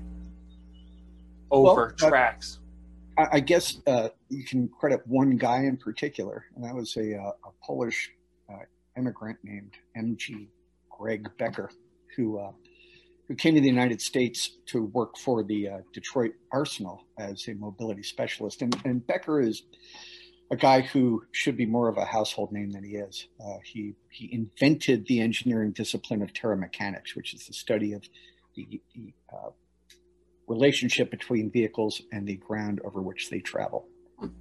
over 1.51 1.95
well, 1.99 2.09
tracks? 2.09 2.59
Uh, 3.17 3.27
I 3.31 3.39
guess 3.39 3.77
uh, 3.87 4.09
you 4.29 4.43
can 4.43 4.67
credit 4.67 5.01
one 5.05 5.37
guy 5.37 5.59
in 5.59 5.77
particular, 5.77 6.45
and 6.55 6.63
that 6.63 6.73
was 6.73 6.95
a, 6.97 7.15
uh, 7.15 7.31
a 7.45 7.65
Polish 7.65 8.11
uh, 8.49 8.63
immigrant 8.97 9.37
named 9.43 9.73
M.G. 9.95 10.49
Greg 10.89 11.29
Bekker 11.39 11.69
who 12.15 12.39
uh, 12.39 12.51
who 13.27 13.35
came 13.35 13.55
to 13.55 13.61
the 13.61 13.67
United 13.67 14.01
States 14.01 14.57
to 14.67 14.83
work 14.85 15.17
for 15.17 15.43
the 15.43 15.69
uh, 15.69 15.77
Detroit 15.93 16.33
Arsenal 16.51 17.05
as 17.17 17.47
a 17.47 17.53
mobility 17.53 18.03
specialist. 18.03 18.61
And, 18.61 18.75
and, 18.83 19.01
Bekker 19.07 19.47
is 19.47 19.63
a 20.53 20.55
guy 20.55 20.81
who 20.81 21.23
should 21.31 21.57
be 21.57 21.65
more 21.65 21.87
of 21.89 21.97
a 21.97 22.05
household 22.05 22.51
name 22.51 22.69
than 22.69 22.83
he 22.83 22.91
is. 22.91 23.27
Uh, 23.43 23.57
he 23.63 23.95
he 24.09 24.31
invented 24.31 25.05
the 25.07 25.19
engineering 25.19 25.71
discipline 25.71 26.21
of 26.21 26.31
terramechanics, 26.31 27.15
which 27.15 27.33
is 27.33 27.47
the 27.47 27.53
study 27.53 27.93
of 27.93 28.03
the, 28.55 28.79
the 28.93 29.13
uh, 29.33 29.49
relationship 30.47 31.09
between 31.09 31.49
vehicles 31.49 32.03
and 32.11 32.27
the 32.27 32.35
ground 32.35 32.79
over 32.85 33.01
which 33.01 33.31
they 33.31 33.39
travel. 33.39 33.87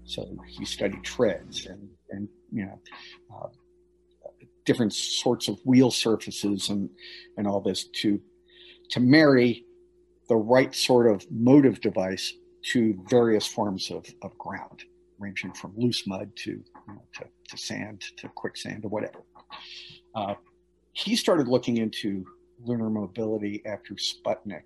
So 0.04 0.36
he 0.46 0.66
studied 0.66 1.02
treads 1.02 1.66
and 1.66 1.88
and 2.10 2.28
you 2.52 2.66
know 2.66 2.78
uh, 3.34 3.48
different 4.66 4.92
sorts 4.92 5.48
of 5.48 5.58
wheel 5.64 5.90
surfaces 5.90 6.68
and 6.68 6.90
and 7.38 7.48
all 7.48 7.62
this 7.62 7.84
to 8.02 8.20
to 8.90 9.00
marry 9.00 9.64
the 10.28 10.36
right 10.36 10.74
sort 10.74 11.10
of 11.10 11.24
motive 11.30 11.80
device 11.80 12.34
to 12.72 13.02
various 13.08 13.46
forms 13.46 13.90
of, 13.90 14.06
of 14.22 14.36
ground, 14.38 14.84
ranging 15.22 15.52
from 15.52 15.72
loose 15.76 16.06
mud 16.06 16.30
to, 16.36 16.50
you 16.50 16.64
know, 16.88 17.02
to, 17.14 17.24
to 17.48 17.56
sand 17.56 18.02
to 18.18 18.28
quicksand 18.28 18.84
or 18.84 18.88
whatever. 18.88 19.22
Uh, 20.14 20.34
he 20.92 21.16
started 21.16 21.48
looking 21.48 21.78
into 21.78 22.26
lunar 22.64 22.90
mobility 22.90 23.62
after 23.66 23.94
Sputnik. 23.94 24.64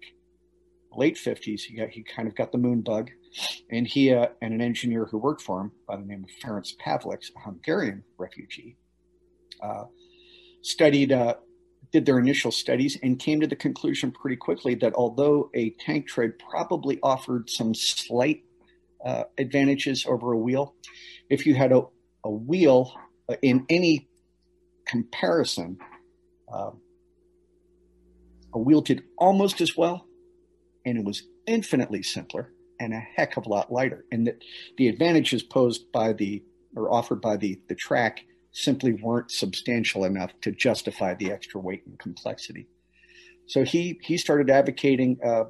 Late 0.92 1.16
50s, 1.16 1.60
he, 1.60 1.76
got, 1.76 1.90
he 1.90 2.02
kind 2.02 2.26
of 2.26 2.34
got 2.34 2.52
the 2.52 2.58
moon 2.58 2.80
bug, 2.80 3.10
and 3.70 3.86
he 3.86 4.14
uh, 4.14 4.28
and 4.40 4.54
an 4.54 4.62
engineer 4.62 5.04
who 5.04 5.18
worked 5.18 5.42
for 5.42 5.60
him 5.60 5.72
by 5.86 5.96
the 5.96 6.04
name 6.04 6.24
of 6.24 6.30
Ferenc 6.42 6.74
Pavlics, 6.78 7.26
a 7.36 7.40
Hungarian 7.40 8.02
refugee, 8.16 8.76
uh, 9.62 9.84
studied, 10.62 11.12
uh, 11.12 11.34
did 11.92 12.06
their 12.06 12.18
initial 12.18 12.50
studies, 12.50 12.98
and 13.02 13.18
came 13.18 13.40
to 13.40 13.46
the 13.46 13.56
conclusion 13.56 14.10
pretty 14.10 14.36
quickly 14.36 14.74
that 14.76 14.94
although 14.94 15.50
a 15.54 15.70
tank 15.80 16.08
tread 16.08 16.32
probably 16.38 16.98
offered 17.02 17.50
some 17.50 17.74
slight 17.74 18.45
uh, 19.06 19.24
advantages 19.38 20.04
over 20.04 20.32
a 20.32 20.36
wheel, 20.36 20.74
if 21.30 21.46
you 21.46 21.54
had 21.54 21.70
a, 21.70 21.82
a 22.24 22.30
wheel 22.30 22.92
uh, 23.28 23.36
in 23.40 23.64
any 23.70 24.08
comparison, 24.84 25.78
uh, 26.52 26.72
a 28.52 28.58
wheel 28.58 28.80
did 28.80 29.04
almost 29.16 29.60
as 29.60 29.76
well, 29.76 30.06
and 30.84 30.98
it 30.98 31.04
was 31.04 31.22
infinitely 31.46 32.02
simpler 32.02 32.52
and 32.80 32.92
a 32.92 32.98
heck 32.98 33.36
of 33.36 33.46
a 33.46 33.48
lot 33.48 33.72
lighter. 33.72 34.04
And 34.10 34.26
that 34.26 34.42
the 34.76 34.88
advantages 34.88 35.42
posed 35.42 35.92
by 35.92 36.12
the 36.12 36.42
or 36.74 36.92
offered 36.92 37.20
by 37.20 37.36
the 37.36 37.60
the 37.68 37.74
track 37.74 38.24
simply 38.52 38.92
weren't 38.92 39.30
substantial 39.30 40.04
enough 40.04 40.32
to 40.40 40.50
justify 40.50 41.14
the 41.14 41.30
extra 41.30 41.60
weight 41.60 41.82
and 41.86 41.98
complexity. 41.98 42.66
So 43.46 43.62
he 43.62 44.00
he 44.02 44.18
started 44.18 44.50
advocating 44.50 45.18
uh, 45.24 45.44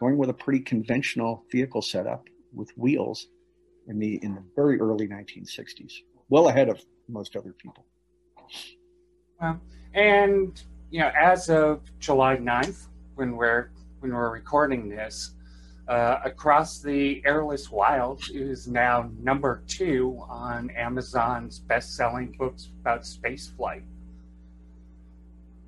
going 0.00 0.18
with 0.18 0.28
a 0.28 0.34
pretty 0.34 0.60
conventional 0.60 1.44
vehicle 1.52 1.82
setup 1.82 2.24
with 2.56 2.70
wheels 2.76 3.28
in 3.86 3.98
the 3.98 4.16
in 4.24 4.34
the 4.34 4.42
very 4.56 4.80
early 4.80 5.06
1960s, 5.06 5.92
well 6.28 6.48
ahead 6.48 6.68
of 6.68 6.84
most 7.08 7.36
other 7.36 7.52
people. 7.52 7.84
Well, 9.40 9.60
and 9.94 10.60
you 10.90 11.00
know, 11.00 11.12
as 11.16 11.50
of 11.50 11.82
July 12.00 12.36
9th, 12.36 12.88
when 13.14 13.36
we're 13.36 13.70
when 14.00 14.12
we're 14.12 14.30
recording 14.30 14.88
this, 14.88 15.32
uh, 15.88 16.18
Across 16.24 16.80
the 16.80 17.22
Airless 17.24 17.70
Wilds 17.70 18.30
is 18.30 18.66
now 18.66 19.10
number 19.20 19.62
two 19.66 20.20
on 20.28 20.70
Amazon's 20.70 21.60
best 21.60 21.94
selling 21.96 22.34
books 22.38 22.70
about 22.80 23.06
space 23.06 23.48
flight. 23.56 23.84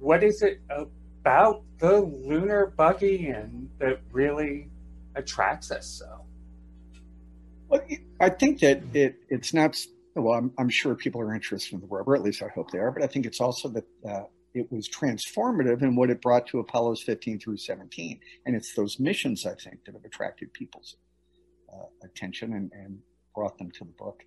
What 0.00 0.22
is 0.22 0.42
it 0.42 0.60
about 0.70 1.62
the 1.78 2.00
lunar 2.00 2.72
buggy 2.76 3.28
and 3.28 3.68
that 3.78 4.00
really 4.12 4.68
attracts 5.14 5.70
us 5.70 5.86
so? 5.86 6.27
Well, 7.68 7.82
I 8.20 8.30
think 8.30 8.60
that 8.60 8.82
it, 8.94 9.16
it's 9.28 9.52
not, 9.52 9.76
well, 10.14 10.34
I'm, 10.34 10.52
I'm, 10.58 10.68
sure 10.68 10.94
people 10.94 11.20
are 11.20 11.34
interested 11.34 11.74
in 11.74 11.80
the 11.80 11.86
rover, 11.86 12.14
at 12.14 12.22
least 12.22 12.42
I 12.42 12.48
hope 12.48 12.70
they 12.70 12.78
are, 12.78 12.90
but 12.90 13.02
I 13.02 13.06
think 13.06 13.26
it's 13.26 13.40
also 13.40 13.68
that 13.68 13.84
uh, 14.08 14.22
it 14.54 14.70
was 14.72 14.88
transformative 14.88 15.82
in 15.82 15.94
what 15.94 16.10
it 16.10 16.22
brought 16.22 16.46
to 16.48 16.58
Apollo's 16.58 17.02
15 17.02 17.40
through 17.40 17.58
17. 17.58 18.20
And 18.46 18.56
it's 18.56 18.74
those 18.74 18.98
missions, 18.98 19.46
I 19.46 19.54
think, 19.54 19.84
that 19.84 19.94
have 19.94 20.04
attracted 20.04 20.52
people's 20.52 20.96
uh, 21.72 21.86
attention 22.04 22.54
and, 22.54 22.72
and, 22.72 22.98
brought 23.34 23.58
them 23.58 23.70
to 23.70 23.84
the 23.84 23.92
book. 23.92 24.24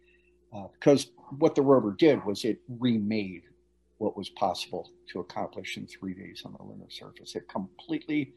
Uh, 0.55 0.67
because 0.71 1.11
what 1.39 1.53
the 1.53 1.61
rover 1.61 1.91
did 1.91 2.23
was 2.23 2.45
it 2.45 2.61
remade 2.79 3.41
what 3.97 4.15
was 4.15 4.29
possible 4.29 4.89
to 5.11 5.19
accomplish 5.19 5.75
in 5.75 5.85
three 5.85 6.13
days 6.13 6.43
on 6.45 6.53
the 6.57 6.63
lunar 6.63 6.89
surface. 6.89 7.35
It 7.35 7.49
completely 7.49 8.33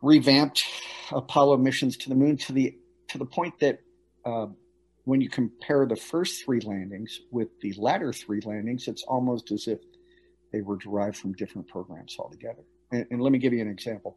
revamped 0.00 0.64
Apollo 1.10 1.56
missions 1.56 1.96
to 1.98 2.08
the 2.08 2.14
moon 2.14 2.36
to 2.36 2.52
the 2.52 2.78
to 3.10 3.18
the 3.18 3.26
point 3.26 3.58
that 3.60 3.80
uh, 4.24 4.46
when 5.04 5.20
you 5.20 5.28
compare 5.28 5.86
the 5.86 5.96
first 5.96 6.44
three 6.44 6.60
landings 6.60 7.20
with 7.30 7.48
the 7.60 7.74
latter 7.76 8.12
three 8.12 8.40
landings, 8.44 8.86
it's 8.88 9.02
almost 9.04 9.50
as 9.50 9.66
if 9.66 9.80
they 10.52 10.60
were 10.60 10.76
derived 10.76 11.16
from 11.16 11.32
different 11.32 11.66
programs 11.68 12.16
altogether. 12.18 12.62
And, 12.92 13.06
and 13.10 13.20
let 13.20 13.32
me 13.32 13.38
give 13.38 13.52
you 13.52 13.60
an 13.60 13.68
example. 13.68 14.16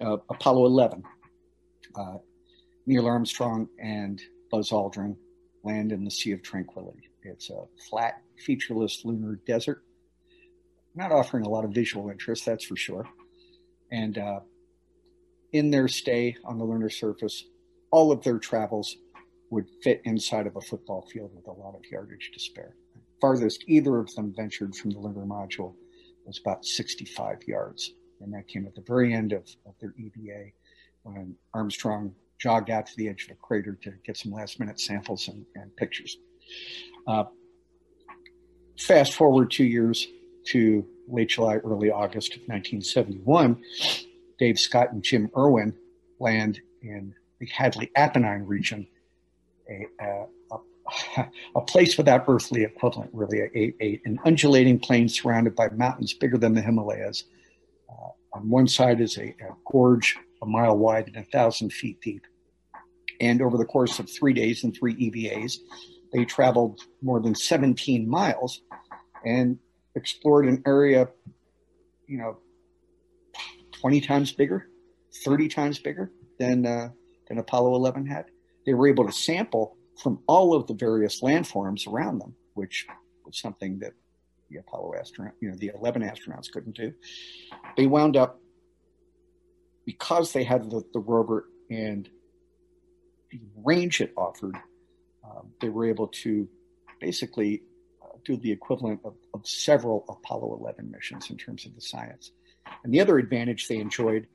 Uh, 0.00 0.16
Apollo 0.28 0.66
11, 0.66 1.02
uh, 1.94 2.16
Neil 2.86 3.06
Armstrong 3.06 3.68
and 3.78 4.20
Buzz 4.50 4.70
Aldrin 4.70 5.16
land 5.62 5.92
in 5.92 6.04
the 6.04 6.10
Sea 6.10 6.32
of 6.32 6.42
Tranquility. 6.42 7.10
It's 7.22 7.50
a 7.50 7.64
flat, 7.88 8.22
featureless 8.38 9.04
lunar 9.04 9.38
desert, 9.46 9.84
not 10.94 11.12
offering 11.12 11.44
a 11.44 11.48
lot 11.48 11.64
of 11.64 11.72
visual 11.72 12.08
interest, 12.08 12.46
that's 12.46 12.64
for 12.64 12.76
sure. 12.76 13.06
And 13.92 14.16
uh, 14.16 14.40
in 15.52 15.70
their 15.70 15.88
stay 15.88 16.36
on 16.44 16.58
the 16.58 16.64
lunar 16.64 16.88
surface, 16.88 17.44
all 17.90 18.12
of 18.12 18.22
their 18.22 18.38
travels 18.38 18.96
would 19.50 19.66
fit 19.82 20.00
inside 20.04 20.46
of 20.46 20.56
a 20.56 20.60
football 20.60 21.08
field 21.12 21.32
with 21.34 21.46
a 21.46 21.52
lot 21.52 21.74
of 21.74 21.82
yardage 21.90 22.30
to 22.32 22.40
spare. 22.40 22.74
Farthest 23.20 23.64
either 23.66 23.98
of 23.98 24.14
them 24.14 24.32
ventured 24.34 24.74
from 24.74 24.90
the 24.90 24.98
lunar 24.98 25.26
module 25.26 25.74
was 26.24 26.38
about 26.38 26.64
65 26.64 27.38
yards. 27.46 27.92
And 28.20 28.32
that 28.32 28.48
came 28.48 28.66
at 28.66 28.74
the 28.74 28.84
very 28.86 29.12
end 29.14 29.32
of, 29.32 29.42
of 29.66 29.74
their 29.80 29.94
EVA 29.98 30.50
when 31.02 31.34
Armstrong 31.54 32.14
jogged 32.38 32.70
out 32.70 32.86
to 32.86 32.96
the 32.96 33.08
edge 33.08 33.24
of 33.24 33.32
a 33.32 33.34
crater 33.34 33.78
to 33.82 33.92
get 34.04 34.16
some 34.16 34.32
last 34.32 34.60
minute 34.60 34.80
samples 34.80 35.28
and, 35.28 35.44
and 35.56 35.74
pictures. 35.76 36.16
Uh, 37.06 37.24
fast 38.78 39.14
forward 39.14 39.50
two 39.50 39.64
years 39.64 40.06
to 40.46 40.86
late 41.08 41.28
July, 41.28 41.56
early 41.56 41.90
August 41.90 42.34
of 42.34 42.40
1971, 42.42 43.62
Dave 44.38 44.58
Scott 44.58 44.92
and 44.92 45.02
Jim 45.02 45.30
Irwin 45.36 45.74
land 46.18 46.60
in 46.82 47.14
the 47.40 47.46
Hadley 47.46 47.90
Apennine 47.96 48.46
region, 48.46 48.86
a, 49.68 50.04
a, 50.04 50.26
a, 50.52 51.26
a 51.56 51.60
place 51.62 51.96
without 51.96 52.24
earthly 52.28 52.62
equivalent, 52.62 53.10
really, 53.12 53.40
a, 53.40 54.00
an 54.04 54.18
undulating 54.24 54.78
plain 54.78 55.08
surrounded 55.08 55.56
by 55.56 55.68
mountains 55.70 56.12
bigger 56.12 56.38
than 56.38 56.54
the 56.54 56.60
Himalayas. 56.60 57.24
Uh, 57.88 58.10
on 58.34 58.48
one 58.48 58.68
side 58.68 59.00
is 59.00 59.18
a, 59.18 59.34
gorge 59.70 60.16
a 60.42 60.46
mile 60.46 60.76
wide 60.76 61.08
and 61.08 61.16
a 61.16 61.24
thousand 61.24 61.72
feet 61.72 62.00
deep. 62.00 62.22
And 63.20 63.42
over 63.42 63.58
the 63.58 63.64
course 63.64 63.98
of 63.98 64.08
three 64.08 64.32
days 64.32 64.64
and 64.64 64.74
three 64.74 64.94
EVAs, 64.94 65.58
they 66.12 66.24
traveled 66.24 66.80
more 67.02 67.20
than 67.20 67.34
17 67.34 68.08
miles 68.08 68.62
and 69.24 69.58
explored 69.94 70.46
an 70.46 70.62
area, 70.66 71.08
you 72.06 72.18
know, 72.18 72.38
20 73.80 74.00
times 74.00 74.32
bigger, 74.32 74.68
30 75.24 75.48
times 75.48 75.78
bigger 75.78 76.10
than, 76.38 76.66
uh, 76.66 76.88
than 77.30 77.38
Apollo 77.38 77.76
11 77.76 78.06
had. 78.06 78.26
They 78.66 78.74
were 78.74 78.88
able 78.88 79.06
to 79.06 79.12
sample 79.12 79.78
from 80.02 80.18
all 80.26 80.52
of 80.52 80.66
the 80.66 80.74
various 80.74 81.22
landforms 81.22 81.86
around 81.86 82.18
them, 82.18 82.34
which 82.54 82.86
was 83.24 83.38
something 83.38 83.78
that 83.78 83.92
the 84.50 84.58
Apollo 84.58 84.94
astronaut, 84.98 85.34
you 85.40 85.48
know, 85.48 85.56
the 85.56 85.70
11 85.74 86.02
astronauts 86.02 86.50
couldn't 86.50 86.76
do. 86.76 86.92
They 87.76 87.86
wound 87.86 88.16
up, 88.16 88.40
because 89.86 90.32
they 90.32 90.42
had 90.42 90.68
the, 90.70 90.82
the 90.92 90.98
rover 90.98 91.48
and 91.70 92.08
the 93.30 93.40
range 93.64 94.00
it 94.00 94.12
offered, 94.16 94.56
um, 95.24 95.50
they 95.60 95.68
were 95.68 95.86
able 95.86 96.08
to 96.08 96.48
basically 97.00 97.62
uh, 98.02 98.16
do 98.24 98.36
the 98.36 98.50
equivalent 98.50 99.00
of, 99.04 99.14
of, 99.34 99.46
several 99.46 100.04
Apollo 100.08 100.58
11 100.60 100.90
missions 100.90 101.30
in 101.30 101.36
terms 101.36 101.64
of 101.64 101.74
the 101.76 101.80
science. 101.80 102.32
And 102.82 102.92
the 102.92 103.00
other 103.00 103.18
advantage 103.18 103.68
they 103.68 103.76
enjoyed 103.76 104.26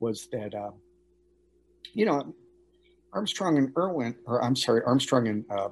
was 0.00 0.28
that, 0.32 0.54
uh, 0.54 0.70
you 1.94 2.06
know, 2.06 2.34
Armstrong 3.12 3.58
and 3.58 3.72
Irwin, 3.76 4.16
or 4.26 4.44
I'm 4.44 4.56
sorry, 4.56 4.82
Armstrong 4.86 5.28
and 5.28 5.44
uh, 5.50 5.68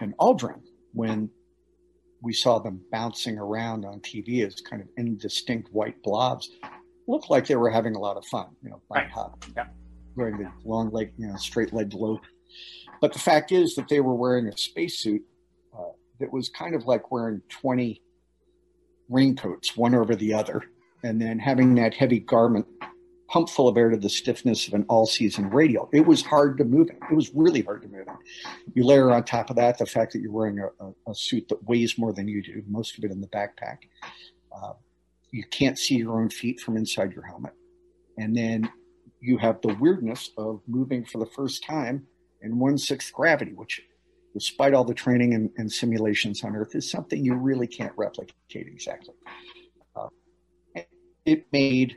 and 0.00 0.16
Aldrin, 0.18 0.60
when 0.92 1.30
we 2.22 2.32
saw 2.32 2.58
them 2.58 2.80
bouncing 2.90 3.38
around 3.38 3.84
on 3.84 4.00
TV 4.00 4.46
as 4.46 4.60
kind 4.60 4.82
of 4.82 4.88
indistinct 4.96 5.68
white 5.72 6.02
blobs, 6.02 6.50
looked 7.08 7.30
like 7.30 7.46
they 7.46 7.56
were 7.56 7.70
having 7.70 7.94
a 7.94 7.98
lot 7.98 8.16
of 8.16 8.24
fun, 8.26 8.48
you 8.62 8.70
know, 8.70 8.82
right. 8.90 9.10
hop, 9.10 9.44
yeah. 9.56 9.66
wearing 10.16 10.38
the 10.38 10.50
long 10.64 10.90
leg, 10.90 11.12
you 11.18 11.26
know, 11.26 11.36
straight 11.36 11.72
leg 11.72 11.92
lope 11.94 12.22
but 13.00 13.12
the 13.12 13.18
fact 13.18 13.52
is 13.52 13.74
that 13.74 13.88
they 13.88 14.00
were 14.00 14.14
wearing 14.14 14.48
a 14.48 14.56
spacesuit 14.56 15.22
uh, 15.76 15.92
that 16.20 16.32
was 16.32 16.48
kind 16.48 16.74
of 16.74 16.86
like 16.86 17.10
wearing 17.10 17.42
20 17.50 18.02
raincoats, 19.08 19.76
one 19.76 19.94
over 19.94 20.16
the 20.16 20.34
other, 20.34 20.62
and 21.02 21.20
then 21.20 21.38
having 21.38 21.74
that 21.76 21.94
heavy 21.94 22.20
garment 22.20 22.66
pumped 23.28 23.50
full 23.50 23.68
of 23.68 23.76
air 23.76 23.90
to 23.90 23.96
the 23.96 24.08
stiffness 24.08 24.68
of 24.68 24.74
an 24.74 24.84
all 24.88 25.06
season 25.06 25.50
radial. 25.50 25.88
It 25.92 26.06
was 26.06 26.22
hard 26.22 26.58
to 26.58 26.64
move 26.64 26.90
in. 26.90 26.96
It 27.10 27.14
was 27.14 27.34
really 27.34 27.62
hard 27.62 27.82
to 27.82 27.88
move 27.88 28.06
in. 28.06 28.16
You 28.74 28.84
layer 28.84 29.10
on 29.10 29.24
top 29.24 29.50
of 29.50 29.56
that 29.56 29.78
the 29.78 29.86
fact 29.86 30.12
that 30.12 30.20
you're 30.20 30.32
wearing 30.32 30.58
a, 30.60 30.66
a, 30.84 30.92
a 31.10 31.14
suit 31.14 31.48
that 31.48 31.62
weighs 31.64 31.98
more 31.98 32.12
than 32.12 32.28
you 32.28 32.42
do, 32.42 32.62
most 32.68 32.98
of 32.98 33.04
it 33.04 33.10
in 33.10 33.20
the 33.20 33.28
backpack. 33.28 33.78
Uh, 34.54 34.72
you 35.30 35.44
can't 35.44 35.78
see 35.78 35.96
your 35.96 36.20
own 36.20 36.30
feet 36.30 36.60
from 36.60 36.76
inside 36.76 37.12
your 37.12 37.24
helmet. 37.24 37.52
And 38.16 38.34
then 38.34 38.70
you 39.20 39.38
have 39.38 39.60
the 39.60 39.74
weirdness 39.74 40.30
of 40.38 40.60
moving 40.66 41.04
for 41.04 41.18
the 41.18 41.26
first 41.26 41.64
time 41.64 42.06
in 42.42 42.58
one 42.58 42.78
sixth 42.78 43.12
gravity, 43.12 43.52
which, 43.52 43.82
despite 44.32 44.72
all 44.72 44.84
the 44.84 44.94
training 44.94 45.34
and, 45.34 45.50
and, 45.56 45.70
simulations 45.70 46.44
on 46.44 46.54
Earth, 46.54 46.74
is 46.74 46.90
something 46.90 47.24
you 47.24 47.34
really 47.34 47.66
can't 47.66 47.92
replicate 47.96 48.34
exactly. 48.52 49.14
Uh, 49.96 50.08
it 51.24 51.46
made 51.52 51.96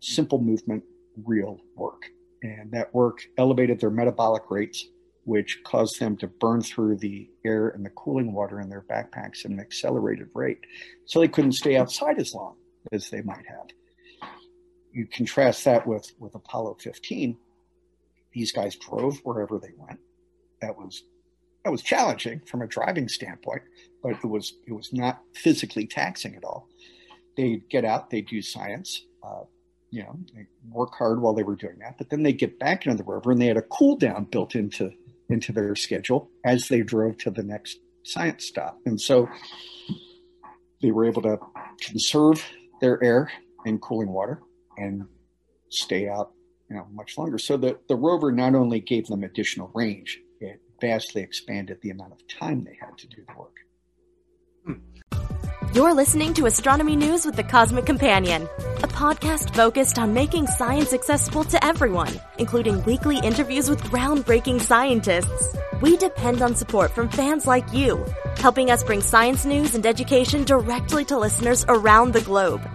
simple 0.00 0.40
movement 0.40 0.82
real 1.24 1.60
work, 1.76 2.06
and 2.42 2.70
that 2.72 2.94
work 2.94 3.22
elevated 3.38 3.80
their 3.80 3.90
metabolic 3.90 4.50
rates, 4.50 4.86
which 5.24 5.60
caused 5.64 6.00
them 6.00 6.16
to 6.16 6.26
burn 6.26 6.62
through 6.62 6.96
the 6.96 7.28
air 7.44 7.68
and 7.68 7.84
the 7.84 7.90
cooling 7.90 8.32
water 8.32 8.60
in 8.60 8.68
their 8.68 8.82
backpacks 8.82 9.44
at 9.44 9.50
an 9.50 9.60
accelerated 9.60 10.28
rate, 10.34 10.60
so 11.06 11.20
they 11.20 11.28
couldn't 11.28 11.52
stay 11.52 11.76
outside 11.76 12.18
as 12.18 12.34
long 12.34 12.56
as 12.92 13.10
they 13.10 13.22
might 13.22 13.44
have. 13.46 13.68
You 14.92 15.06
contrast 15.06 15.64
that 15.66 15.86
with, 15.86 16.10
with 16.18 16.34
Apollo 16.34 16.78
15, 16.80 17.36
these 18.32 18.52
guys 18.52 18.76
drove 18.76 19.18
wherever 19.18 19.58
they 19.58 19.72
went. 19.76 20.00
That 20.60 20.76
was 20.76 21.04
that 21.64 21.70
was 21.70 21.82
challenging 21.82 22.40
from 22.46 22.62
a 22.62 22.66
driving 22.66 23.06
standpoint, 23.08 23.62
but 24.02 24.12
it 24.12 24.24
was 24.24 24.54
it 24.66 24.72
was 24.72 24.92
not 24.92 25.20
physically 25.34 25.86
taxing 25.86 26.34
at 26.34 26.44
all. 26.44 26.68
They'd 27.36 27.68
get 27.68 27.84
out, 27.84 28.10
they'd 28.10 28.26
do 28.26 28.42
science, 28.42 29.04
uh, 29.22 29.42
you 29.90 30.02
know, 30.02 30.16
work 30.70 30.94
hard 30.96 31.20
while 31.20 31.34
they 31.34 31.42
were 31.42 31.56
doing 31.56 31.78
that. 31.80 31.98
But 31.98 32.10
then 32.10 32.22
they 32.22 32.32
get 32.32 32.58
back 32.58 32.86
into 32.86 32.96
the 32.96 33.04
rover, 33.04 33.32
and 33.32 33.40
they 33.40 33.46
had 33.46 33.56
a 33.56 33.62
cool 33.62 33.96
down 33.96 34.24
built 34.24 34.54
into 34.54 34.92
into 35.28 35.52
their 35.52 35.76
schedule 35.76 36.28
as 36.44 36.68
they 36.68 36.82
drove 36.82 37.18
to 37.18 37.30
the 37.30 37.42
next 37.42 37.78
science 38.04 38.46
stop, 38.46 38.78
and 38.86 39.00
so 39.00 39.28
they 40.82 40.90
were 40.90 41.04
able 41.04 41.22
to 41.22 41.38
conserve 41.80 42.44
their 42.80 43.02
air 43.02 43.30
and 43.66 43.80
cooling 43.82 44.08
water 44.08 44.40
and 44.78 45.06
stay 45.68 46.08
out 46.08 46.32
you 46.70 46.76
know 46.76 46.86
much 46.92 47.18
longer. 47.18 47.36
So 47.36 47.56
the, 47.56 47.78
the 47.88 47.96
rover 47.96 48.32
not 48.32 48.54
only 48.54 48.80
gave 48.80 49.06
them 49.08 49.24
additional 49.24 49.70
range, 49.74 50.20
it 50.40 50.60
vastly 50.80 51.22
expanded 51.22 51.78
the 51.82 51.90
amount 51.90 52.12
of 52.12 52.26
time 52.28 52.64
they 52.64 52.78
had 52.80 52.96
to 52.98 53.06
do 53.08 53.22
the 53.26 53.38
work. 53.38 53.56
Hmm. 54.64 55.09
You're 55.72 55.94
listening 55.94 56.34
to 56.34 56.46
Astronomy 56.46 56.96
News 56.96 57.24
with 57.24 57.36
the 57.36 57.44
Cosmic 57.44 57.86
Companion, 57.86 58.48
a 58.82 58.88
podcast 58.88 59.54
focused 59.54 60.00
on 60.00 60.12
making 60.12 60.48
science 60.48 60.92
accessible 60.92 61.44
to 61.44 61.64
everyone, 61.64 62.12
including 62.38 62.82
weekly 62.82 63.18
interviews 63.18 63.70
with 63.70 63.80
groundbreaking 63.84 64.60
scientists. 64.60 65.56
We 65.80 65.96
depend 65.96 66.42
on 66.42 66.56
support 66.56 66.90
from 66.90 67.08
fans 67.08 67.46
like 67.46 67.72
you, 67.72 68.04
helping 68.38 68.72
us 68.72 68.82
bring 68.82 69.00
science 69.00 69.44
news 69.44 69.76
and 69.76 69.86
education 69.86 70.42
directly 70.42 71.04
to 71.04 71.16
listeners 71.16 71.64
around 71.68 72.14
the 72.14 72.22
globe. 72.22 72.68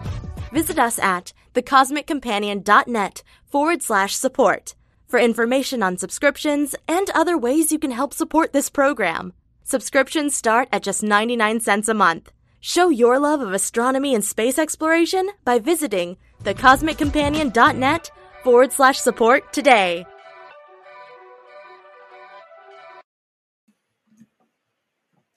Visit 0.53 0.79
us 0.79 0.97
at 0.97 1.33
thecosmiccompanion.net 1.53 3.23
forward 3.45 3.83
slash 3.83 4.15
support 4.15 4.73
for 5.05 5.19
information 5.19 5.83
on 5.83 5.97
subscriptions 5.97 6.75
and 6.87 7.09
other 7.09 7.37
ways 7.37 7.73
you 7.73 7.77
can 7.77 7.91
help 7.91 8.13
support 8.13 8.53
this 8.53 8.69
program. 8.69 9.33
Subscriptions 9.65 10.33
start 10.33 10.69
at 10.71 10.83
just 10.83 11.03
99 11.03 11.59
cents 11.59 11.89
a 11.89 11.93
month. 11.93 12.31
Show 12.67 12.89
your 12.89 13.19
love 13.19 13.41
of 13.41 13.53
astronomy 13.53 14.15
and 14.15 14.25
space 14.25 14.57
exploration 14.57 15.29
by 15.43 15.59
visiting 15.59 16.17
thecosmiccompanion.net 16.43 18.09
forward 18.43 18.73
slash 18.73 18.97
support 18.97 19.53
today. 19.53 20.03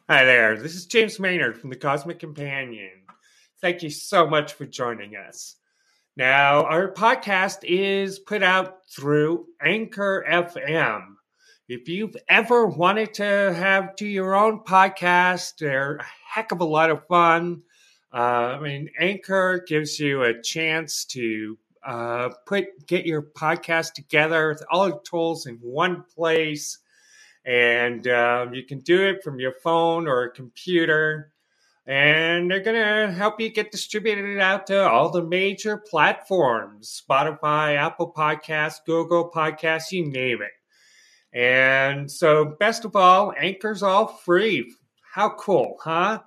Hi 0.09 0.25
there, 0.25 0.57
this 0.57 0.75
is 0.75 0.87
James 0.87 1.21
Maynard 1.21 1.61
from 1.61 1.69
the 1.69 1.77
Cosmic 1.77 2.19
Companion. 2.19 3.03
Thank 3.61 3.83
you 3.83 3.91
so 3.91 4.27
much 4.27 4.55
for 4.55 4.65
joining 4.65 5.15
us. 5.15 5.57
Now, 6.17 6.65
our 6.65 6.91
podcast 6.95 7.59
is 7.63 8.19
put 8.19 8.43
out 8.43 8.79
through 8.91 9.49
Anchor 9.63 10.25
FM. 10.27 11.18
If 11.69 11.87
you've 11.87 12.17
ever 12.31 12.65
wanted 12.65 13.13
to 13.15 13.25
have 13.25 13.95
do 13.95 14.07
your 14.07 14.35
own 14.35 14.61
podcast, 14.61 15.59
they're 15.59 15.97
a 15.97 16.07
heck 16.27 16.51
of 16.51 16.63
a 16.63 16.65
lot 16.65 16.89
of 16.89 17.07
fun. 17.09 17.63
Uh, 18.11 18.57
I 18.57 18.61
mean, 18.61 18.89
Anchor 18.99 19.63
gives 19.69 20.01
you 20.01 20.23
a 20.23 20.41
chance 20.41 21.05
to 21.11 21.59
uh, 21.85 22.31
put 22.47 22.87
get 22.87 23.05
your 23.05 23.21
podcast 23.21 23.93
together 23.93 24.59
all 24.71 24.87
the 24.87 24.99
tools 25.05 25.45
in 25.45 25.57
one 25.57 26.05
place, 26.17 26.79
and 27.45 28.09
um, 28.09 28.55
you 28.55 28.65
can 28.65 28.81
do 28.81 29.07
it 29.07 29.23
from 29.23 29.39
your 29.39 29.53
phone 29.63 30.09
or 30.09 30.23
a 30.23 30.31
computer 30.31 31.33
and 31.87 32.51
they're 32.51 32.61
going 32.61 32.77
to 32.77 33.13
help 33.15 33.41
you 33.41 33.49
get 33.49 33.73
distributed 33.73 34.39
out 34.39 34.67
to 34.67 34.87
all 34.87 35.11
the 35.11 35.23
major 35.23 35.79
platforms 35.79 37.03
Spotify, 37.03 37.77
Apple 37.77 38.13
Podcasts, 38.15 38.85
Google 38.85 39.31
Podcasts, 39.35 39.91
you 39.91 40.07
name 40.07 40.43
it. 40.43 40.58
And 41.33 42.11
so, 42.11 42.45
best 42.45 42.85
of 42.85 42.97
all, 42.97 43.33
Anchor's 43.39 43.83
all 43.83 44.07
free. 44.09 44.73
How 45.13 45.31
cool, 45.31 45.77
huh? 45.83 46.21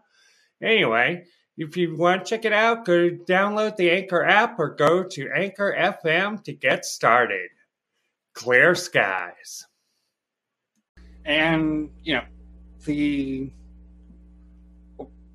Anyway, 0.61 1.25
if 1.57 1.75
you 1.77 1.95
want 1.97 2.25
to 2.25 2.29
check 2.29 2.45
it 2.45 2.53
out, 2.53 2.85
go 2.85 3.09
download 3.09 3.77
the 3.77 3.91
Anchor 3.91 4.23
app 4.23 4.59
or 4.59 4.69
go 4.75 5.03
to 5.03 5.31
Anchor 5.35 5.75
FM 5.77 6.43
to 6.43 6.53
get 6.53 6.85
started. 6.85 7.49
Clear 8.33 8.75
skies. 8.75 9.65
and 11.25 11.89
you 12.03 12.13
know 12.15 12.23
the 12.85 13.51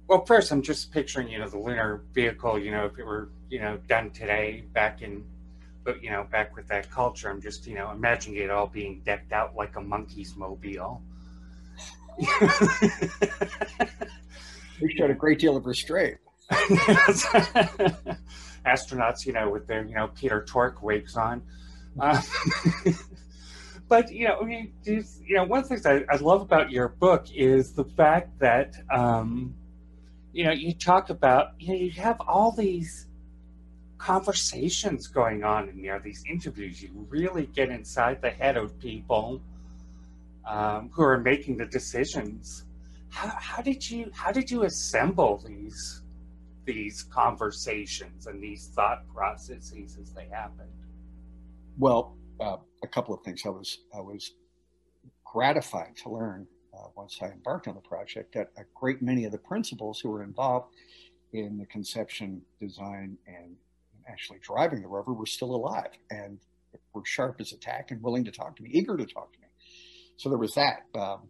well 0.09 0.25
first 0.25 0.51
i'm 0.53 0.63
just 0.63 0.91
picturing 0.93 1.29
you 1.29 1.39
know 1.39 1.49
the 1.49 1.59
lunar 1.59 2.05
vehicle 2.13 2.59
you 2.59 2.71
know 2.71 2.87
if 2.87 2.99
it 2.99 3.05
were 3.05 3.31
you 3.49 3.61
know 3.61 3.77
done 3.87 4.11
today 4.11 4.65
back 4.73 5.03
in 5.03 5.25
but 5.87 6.03
you 6.03 6.11
know 6.11 6.27
back 6.31 6.55
with 6.55 6.69
that 6.69 6.91
culture 6.91 7.31
i'm 7.31 7.41
just 7.41 7.67
you 7.67 7.75
know 7.75 7.91
imagining 7.91 8.43
it 8.43 8.51
all 8.51 8.67
being 8.67 9.01
decked 9.07 9.33
out 9.33 9.55
like 9.57 9.77
a 9.77 9.81
Monkeemobile. 9.81 11.01
We 14.81 14.95
showed 14.95 15.11
a 15.11 15.15
great 15.15 15.39
deal 15.39 15.57
of 15.57 15.65
restraint. 15.65 16.19
Astronauts 18.67 19.25
you 19.25 19.33
know 19.33 19.49
with 19.49 19.67
their 19.67 19.85
you 19.85 19.95
know 19.95 20.09
peter 20.09 20.45
tork 20.45 20.83
wigs 20.83 21.17
on. 21.17 21.43
Uh, 21.99 22.21
but 23.89 24.13
you 24.13 24.29
know, 24.29 24.39
I 24.41 24.45
mean, 24.45 24.73
you 24.85 25.03
know, 25.31 25.45
one 25.45 25.61
of 25.61 25.69
the 25.69 25.77
things 25.77 25.87
I, 25.87 26.05
I, 26.13 26.17
love 26.17 26.43
about 26.43 26.71
your 26.71 26.89
book 26.89 27.27
is 27.35 27.73
the 27.73 27.85
fact 27.85 28.39
that 28.41 28.75
um, 28.91 29.55
you 30.33 30.45
know 30.45 30.53
you 30.53 30.75
talk 30.75 31.09
about 31.09 31.53
you 31.59 31.69
know 31.69 31.75
you 31.75 31.91
have 31.93 32.21
all 32.21 32.53
these 32.53 33.06
conversations 33.99 35.07
going 35.07 35.45
on 35.45 35.69
in 35.69 35.83
there, 35.83 35.99
these 35.99 36.25
interviews. 36.29 36.83
You 36.83 37.07
really 37.09 37.47
get 37.47 37.71
inside 37.71 38.21
the 38.21 38.31
head 38.31 38.57
of 38.57 38.79
people 38.79 39.41
um, 40.45 40.91
who 40.93 41.03
are 41.03 41.19
making 41.19 41.57
the 41.57 41.67
decisions. 41.67 42.65
How, 43.11 43.33
how 43.39 43.63
did 43.63 43.89
you 43.89 44.11
how 44.13 44.33
did 44.33 44.51
you 44.51 44.65
assemble 44.65 45.43
these 45.47 46.03
these 46.65 47.05
conversations 47.05 48.27
and 48.27 48.43
these 48.43 48.67
thought 48.69 49.07
processes 49.15 49.97
as 50.01 50.13
they 50.13 50.27
happened? 50.27 50.69
Well, 51.79 52.17
uh, 52.41 52.57
a 52.83 52.89
couple 52.89 53.15
of 53.15 53.23
things. 53.23 53.43
I 53.47 53.51
was 53.51 53.79
I 53.95 54.01
was 54.01 54.33
gratified 55.25 55.97
to 56.03 56.11
learn 56.11 56.47
uh, 56.75 56.89
once 56.97 57.19
I 57.23 57.27
embarked 57.27 57.69
on 57.69 57.75
the 57.75 57.81
project 57.81 58.35
that 58.35 58.51
a 58.57 58.63
great 58.75 59.03
many 59.03 59.25
of 59.25 59.33
the 59.33 59.39
principals 59.39 60.01
who 60.01 60.11
were 60.11 60.23
involved 60.23 60.75
in 61.33 61.59
the 61.59 61.67
conception, 61.67 62.43
design, 62.61 63.17
and 63.27 63.57
actually 64.09 64.39
driving 64.43 64.83
the 64.83 64.89
rover 64.89 65.13
were 65.13 65.27
still 65.27 65.55
alive 65.55 65.91
and 66.11 66.39
were 66.93 67.03
sharp 67.05 67.41
as 67.41 67.53
a 67.53 67.57
tack 67.57 67.91
and 67.91 68.03
willing 68.03 68.25
to 68.25 68.31
talk 68.31 68.57
to 68.57 68.63
me, 68.63 68.71
eager 68.73 68.97
to 68.97 69.07
talk 69.07 69.33
to 69.33 69.41
me. 69.41 69.47
So 70.17 70.29
there 70.29 70.39
was 70.39 70.55
that, 70.55 70.85
um, 70.95 71.29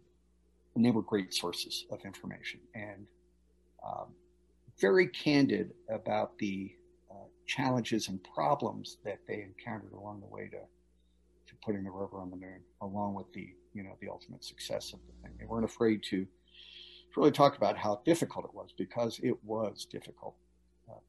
and 0.75 0.85
they 0.85 0.91
were 0.91 1.01
great 1.01 1.33
sources 1.33 1.85
of 1.91 1.99
information 2.05 2.59
and 2.73 3.05
um, 3.85 4.13
very 4.79 5.07
candid 5.07 5.73
about 5.89 6.37
the 6.37 6.71
uh, 7.11 7.25
challenges 7.47 8.07
and 8.07 8.23
problems 8.35 8.97
that 9.03 9.19
they 9.27 9.41
encountered 9.41 9.93
along 9.93 10.19
the 10.21 10.27
way 10.27 10.47
to 10.49 10.59
to 11.47 11.55
putting 11.63 11.83
the 11.83 11.89
rover 11.89 12.19
on 12.19 12.29
the 12.29 12.35
moon, 12.35 12.59
along 12.81 13.13
with 13.13 13.31
the 13.33 13.47
you 13.73 13.83
know 13.83 13.95
the 14.01 14.09
ultimate 14.09 14.43
success 14.43 14.93
of 14.93 14.99
the 15.07 15.13
thing. 15.21 15.37
They 15.39 15.45
weren't 15.45 15.65
afraid 15.65 16.03
to, 16.03 16.25
to 16.25 16.27
really 17.15 17.31
talk 17.31 17.55
about 17.55 17.77
how 17.77 18.01
difficult 18.05 18.45
it 18.45 18.53
was 18.53 18.73
because 18.77 19.19
it 19.23 19.41
was 19.43 19.87
difficult. 19.89 20.35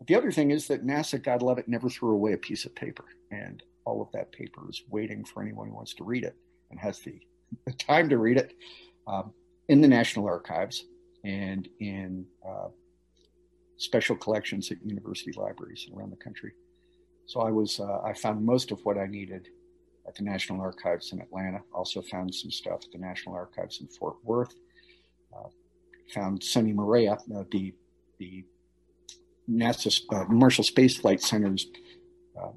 The 0.07 0.15
other 0.15 0.33
thing 0.33 0.51
is 0.51 0.67
that 0.69 0.87
NASA, 0.87 1.23
God 1.23 1.43
love 1.43 1.59
it, 1.59 1.69
never 1.69 1.89
threw 1.89 2.13
away 2.13 2.33
a 2.33 2.39
piece 2.39 2.65
of 2.65 2.75
paper, 2.75 3.05
and 3.31 3.63
all 3.85 4.01
of 4.03 4.11
that 4.13 4.33
paper 4.33 4.69
is 4.69 4.83
waiting 4.91 5.25
for 5.25 5.43
anyone 5.43 5.69
who 5.69 5.75
wants 5.75 5.95
to 5.95 6.05
read 6.05 6.25
it 6.25 6.37
and 6.71 6.79
has 6.81 6.99
the, 7.01 7.19
the 7.67 7.73
time 7.79 8.09
to 8.09 8.19
read 8.19 8.37
it 8.37 8.55
um, 9.07 9.33
in 9.69 9.81
the 9.81 9.89
National 9.89 10.27
Archives 10.27 10.85
and 11.25 11.69
in 11.81 12.25
uh, 12.47 12.69
special 13.77 14.17
collections 14.17 14.71
at 14.71 14.79
university 14.85 15.33
libraries 15.37 15.89
around 15.95 16.11
the 16.11 16.17
country. 16.17 16.53
So 17.27 17.41
I 17.41 17.51
was 17.51 17.81
uh, 17.81 18.01
I 18.05 18.15
found 18.15 18.45
most 18.45 18.71
of 18.73 18.81
what 18.85 18.99
I 18.99 19.07
needed 19.07 19.49
at 20.07 20.15
the 20.15 20.23
National 20.23 20.61
Archives 20.61 21.13
in 21.13 21.21
Atlanta. 21.21 21.61
Also 21.75 22.01
found 22.01 22.35
some 22.35 22.51
stuff 22.51 22.81
at 22.85 22.93
the 22.93 22.99
National 22.99 23.35
Archives 23.35 23.81
in 23.81 23.89
Fort 23.89 24.17
Worth. 24.25 24.55
Uh, 25.37 25.49
found 26.15 26.43
Sonny 26.43 26.73
Morea, 26.73 27.13
uh, 27.13 27.45
the 27.51 27.75
the 28.19 28.45
NASA 29.51 30.01
uh, 30.11 30.25
Marshall 30.29 30.65
Space 30.65 30.97
Flight 30.99 31.21
Center's 31.21 31.67
uh, 32.41 32.51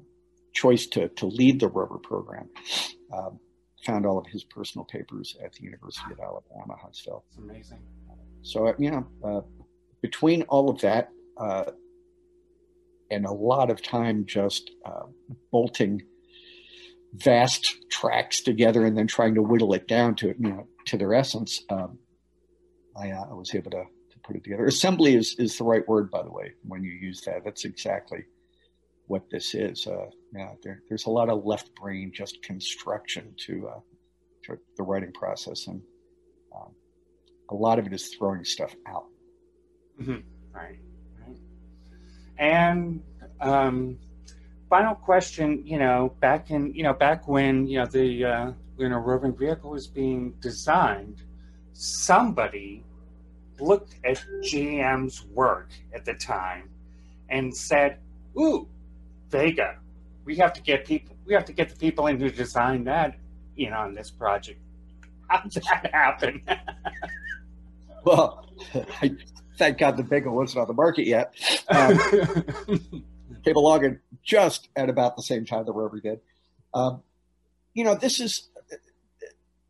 choice 0.52 0.86
to 0.88 1.08
to 1.08 1.26
lead 1.26 1.60
the 1.60 1.68
rover 1.68 1.98
program. 1.98 2.48
Um, 3.12 3.38
found 3.84 4.06
all 4.06 4.16
of 4.18 4.26
his 4.26 4.44
personal 4.44 4.84
papers 4.84 5.36
at 5.44 5.52
the 5.54 5.64
University 5.64 6.12
of 6.12 6.20
Alabama, 6.20 6.76
Huntsville. 6.80 7.24
It's 7.28 7.38
amazing. 7.38 7.80
So 8.42 8.68
uh, 8.68 8.74
you 8.78 8.90
know, 8.90 9.06
uh, 9.24 9.40
between 10.00 10.42
all 10.42 10.70
of 10.70 10.80
that 10.82 11.10
and 13.10 13.26
a 13.26 13.32
lot 13.32 13.70
of 13.70 13.82
time 13.82 14.24
just 14.26 14.70
bolting 15.50 16.02
vast 17.14 17.76
tracks 17.90 18.40
together 18.40 18.84
and 18.84 18.96
then 18.96 19.06
trying 19.06 19.34
to 19.34 19.42
whittle 19.42 19.74
it 19.74 19.86
down 19.86 20.14
to 20.16 20.28
you 20.28 20.48
know 20.48 20.66
to 20.86 20.96
their 20.96 21.14
essence, 21.14 21.62
um, 21.70 21.98
I, 22.96 23.10
uh, 23.10 23.26
I, 23.30 23.34
was 23.34 23.54
able 23.54 23.70
to 23.72 23.84
put 24.24 24.36
it 24.36 24.44
together. 24.44 24.66
Assembly 24.66 25.14
is, 25.14 25.36
is 25.38 25.58
the 25.58 25.64
right 25.64 25.86
word, 25.88 26.10
by 26.10 26.22
the 26.22 26.30
way, 26.30 26.52
when 26.66 26.82
you 26.82 26.92
use 26.92 27.20
that. 27.22 27.44
That's 27.44 27.64
exactly 27.64 28.24
what 29.06 29.22
this 29.30 29.54
is. 29.54 29.86
Uh, 29.86 30.06
yeah, 30.34 30.52
there, 30.62 30.82
there's 30.88 31.06
a 31.06 31.10
lot 31.10 31.28
of 31.28 31.44
left 31.44 31.74
brain 31.74 32.12
just 32.14 32.42
construction 32.42 33.34
to, 33.46 33.68
uh, 33.68 33.80
to 34.44 34.58
the 34.76 34.82
writing 34.82 35.12
process, 35.12 35.66
and 35.66 35.82
um, 36.54 36.72
a 37.50 37.54
lot 37.54 37.78
of 37.78 37.86
it 37.86 37.92
is 37.92 38.14
throwing 38.14 38.44
stuff 38.44 38.74
out. 38.86 39.06
Mm-hmm. 40.00 40.20
Right. 40.54 40.78
right. 41.20 41.36
And 42.38 43.02
um, 43.40 43.98
final 44.70 44.94
question, 44.94 45.66
you 45.66 45.78
know, 45.78 46.14
back 46.20 46.50
in, 46.50 46.72
you 46.74 46.82
know, 46.82 46.92
back 46.94 47.28
when, 47.28 47.66
you 47.66 47.78
know, 47.78 47.86
the 47.86 48.24
uh, 48.24 48.52
lunar 48.76 49.00
roving 49.00 49.36
vehicle 49.36 49.70
was 49.70 49.86
being 49.86 50.32
designed, 50.40 51.22
somebody 51.72 52.84
looked 53.60 53.96
at 54.04 54.24
GM's 54.42 55.24
work 55.26 55.70
at 55.94 56.04
the 56.04 56.14
time 56.14 56.68
and 57.28 57.54
said, 57.54 57.98
"Ooh, 58.38 58.68
Vega, 59.30 59.78
we 60.24 60.36
have 60.36 60.52
to 60.54 60.62
get 60.62 60.84
people, 60.84 61.16
we 61.26 61.34
have 61.34 61.44
to 61.46 61.52
get 61.52 61.70
the 61.70 61.76
people 61.76 62.06
in 62.06 62.18
who 62.18 62.30
designed 62.30 62.86
that 62.86 63.16
in 63.56 63.72
on 63.72 63.94
this 63.94 64.10
project." 64.10 64.60
How 65.28 65.42
did 65.42 65.62
that 65.64 65.90
happen? 65.92 66.42
well, 68.04 68.46
I, 69.00 69.16
thank 69.58 69.78
God 69.78 69.96
the 69.96 70.02
Vega 70.02 70.30
wasn't 70.30 70.62
on 70.62 70.66
the 70.66 70.74
market 70.74 71.06
yet. 71.06 71.34
Um, 71.68 71.98
came 73.44 73.56
along 73.56 73.98
just 74.22 74.68
at 74.76 74.88
about 74.88 75.16
the 75.16 75.22
same 75.22 75.44
time 75.44 75.64
the 75.64 75.72
rover 75.72 76.00
did. 76.00 76.20
Um, 76.74 77.02
you 77.74 77.84
know, 77.84 77.94
this 77.94 78.20
is 78.20 78.48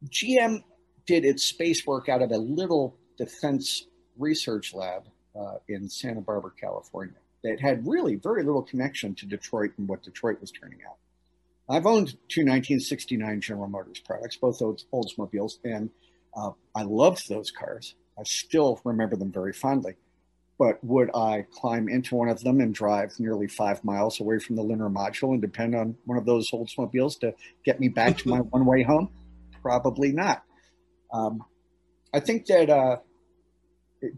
GM 0.08 0.62
did 1.06 1.24
its 1.24 1.42
space 1.42 1.86
work 1.86 2.08
out 2.08 2.22
of 2.22 2.30
a 2.30 2.38
little 2.38 2.96
defense 3.24 3.86
research 4.18 4.74
lab 4.74 5.04
uh, 5.38 5.56
in 5.68 5.88
Santa 5.88 6.20
Barbara, 6.20 6.52
California, 6.58 7.14
that 7.44 7.60
had 7.60 7.86
really 7.86 8.16
very 8.16 8.42
little 8.42 8.62
connection 8.62 9.14
to 9.16 9.26
Detroit 9.26 9.72
and 9.78 9.88
what 9.88 10.02
Detroit 10.02 10.40
was 10.40 10.50
turning 10.50 10.80
out. 10.88 10.96
I've 11.68 11.86
owned 11.86 12.08
two 12.28 12.42
1969 12.42 13.40
General 13.40 13.68
Motors 13.68 14.00
products, 14.00 14.36
both 14.36 14.58
those 14.58 14.84
Oldsmobiles, 14.92 15.58
and 15.64 15.90
uh, 16.36 16.50
I 16.74 16.82
loved 16.82 17.28
those 17.28 17.50
cars. 17.50 17.94
I 18.18 18.24
still 18.24 18.80
remember 18.84 19.16
them 19.16 19.32
very 19.32 19.52
fondly 19.52 19.94
but 20.62 20.78
would 20.84 21.10
I 21.12 21.44
climb 21.50 21.88
into 21.88 22.14
one 22.14 22.28
of 22.28 22.40
them 22.44 22.60
and 22.60 22.72
drive 22.72 23.18
nearly 23.18 23.48
five 23.48 23.82
miles 23.82 24.20
away 24.20 24.38
from 24.38 24.54
the 24.54 24.62
lunar 24.62 24.88
module 24.88 25.32
and 25.32 25.42
depend 25.42 25.74
on 25.74 25.96
one 26.04 26.16
of 26.16 26.24
those 26.24 26.52
Oldsmobiles 26.52 27.18
to 27.18 27.34
get 27.64 27.80
me 27.80 27.88
back 27.88 28.18
to 28.18 28.28
my 28.28 28.38
one 28.50 28.64
way 28.64 28.84
home? 28.84 29.10
Probably 29.60 30.12
not. 30.12 30.44
Um, 31.12 31.44
I 32.14 32.20
think 32.20 32.46
that 32.46 32.70
uh, 32.70 32.98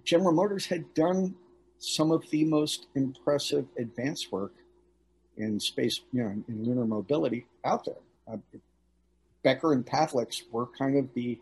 General 0.04 0.32
Motors 0.32 0.66
had 0.66 0.92
done 0.94 1.34
some 1.78 2.10
of 2.10 2.28
the 2.30 2.44
most 2.44 2.86
impressive 2.94 3.66
advanced 3.78 4.32
work 4.32 4.52
in 5.36 5.60
space, 5.60 6.00
you 6.12 6.22
know, 6.22 6.30
in 6.48 6.64
lunar 6.64 6.86
mobility 6.86 7.46
out 7.64 7.84
there. 7.84 7.94
Uh, 8.26 8.38
Bekker 9.44 9.72
and 9.72 9.84
Pavlics 9.84 10.42
were 10.50 10.66
kind 10.66 10.96
of 10.96 11.12
the 11.14 11.38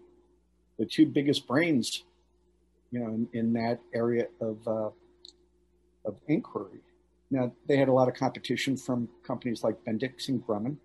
the 0.78 0.86
two 0.86 1.06
biggest 1.06 1.46
brains 1.46 2.02
you 2.92 3.00
know, 3.00 3.08
in, 3.08 3.28
in 3.32 3.52
that 3.54 3.80
area 3.92 4.26
of 4.40 4.68
uh, 4.68 4.90
of 6.04 6.16
inquiry. 6.28 6.80
Now 7.30 7.52
they 7.66 7.76
had 7.76 7.88
a 7.88 7.92
lot 7.92 8.08
of 8.08 8.14
competition 8.14 8.76
from 8.76 9.08
companies 9.26 9.64
like 9.64 9.82
Bendix 9.84 10.28
and 10.28 10.46
Grumman, 10.46 10.76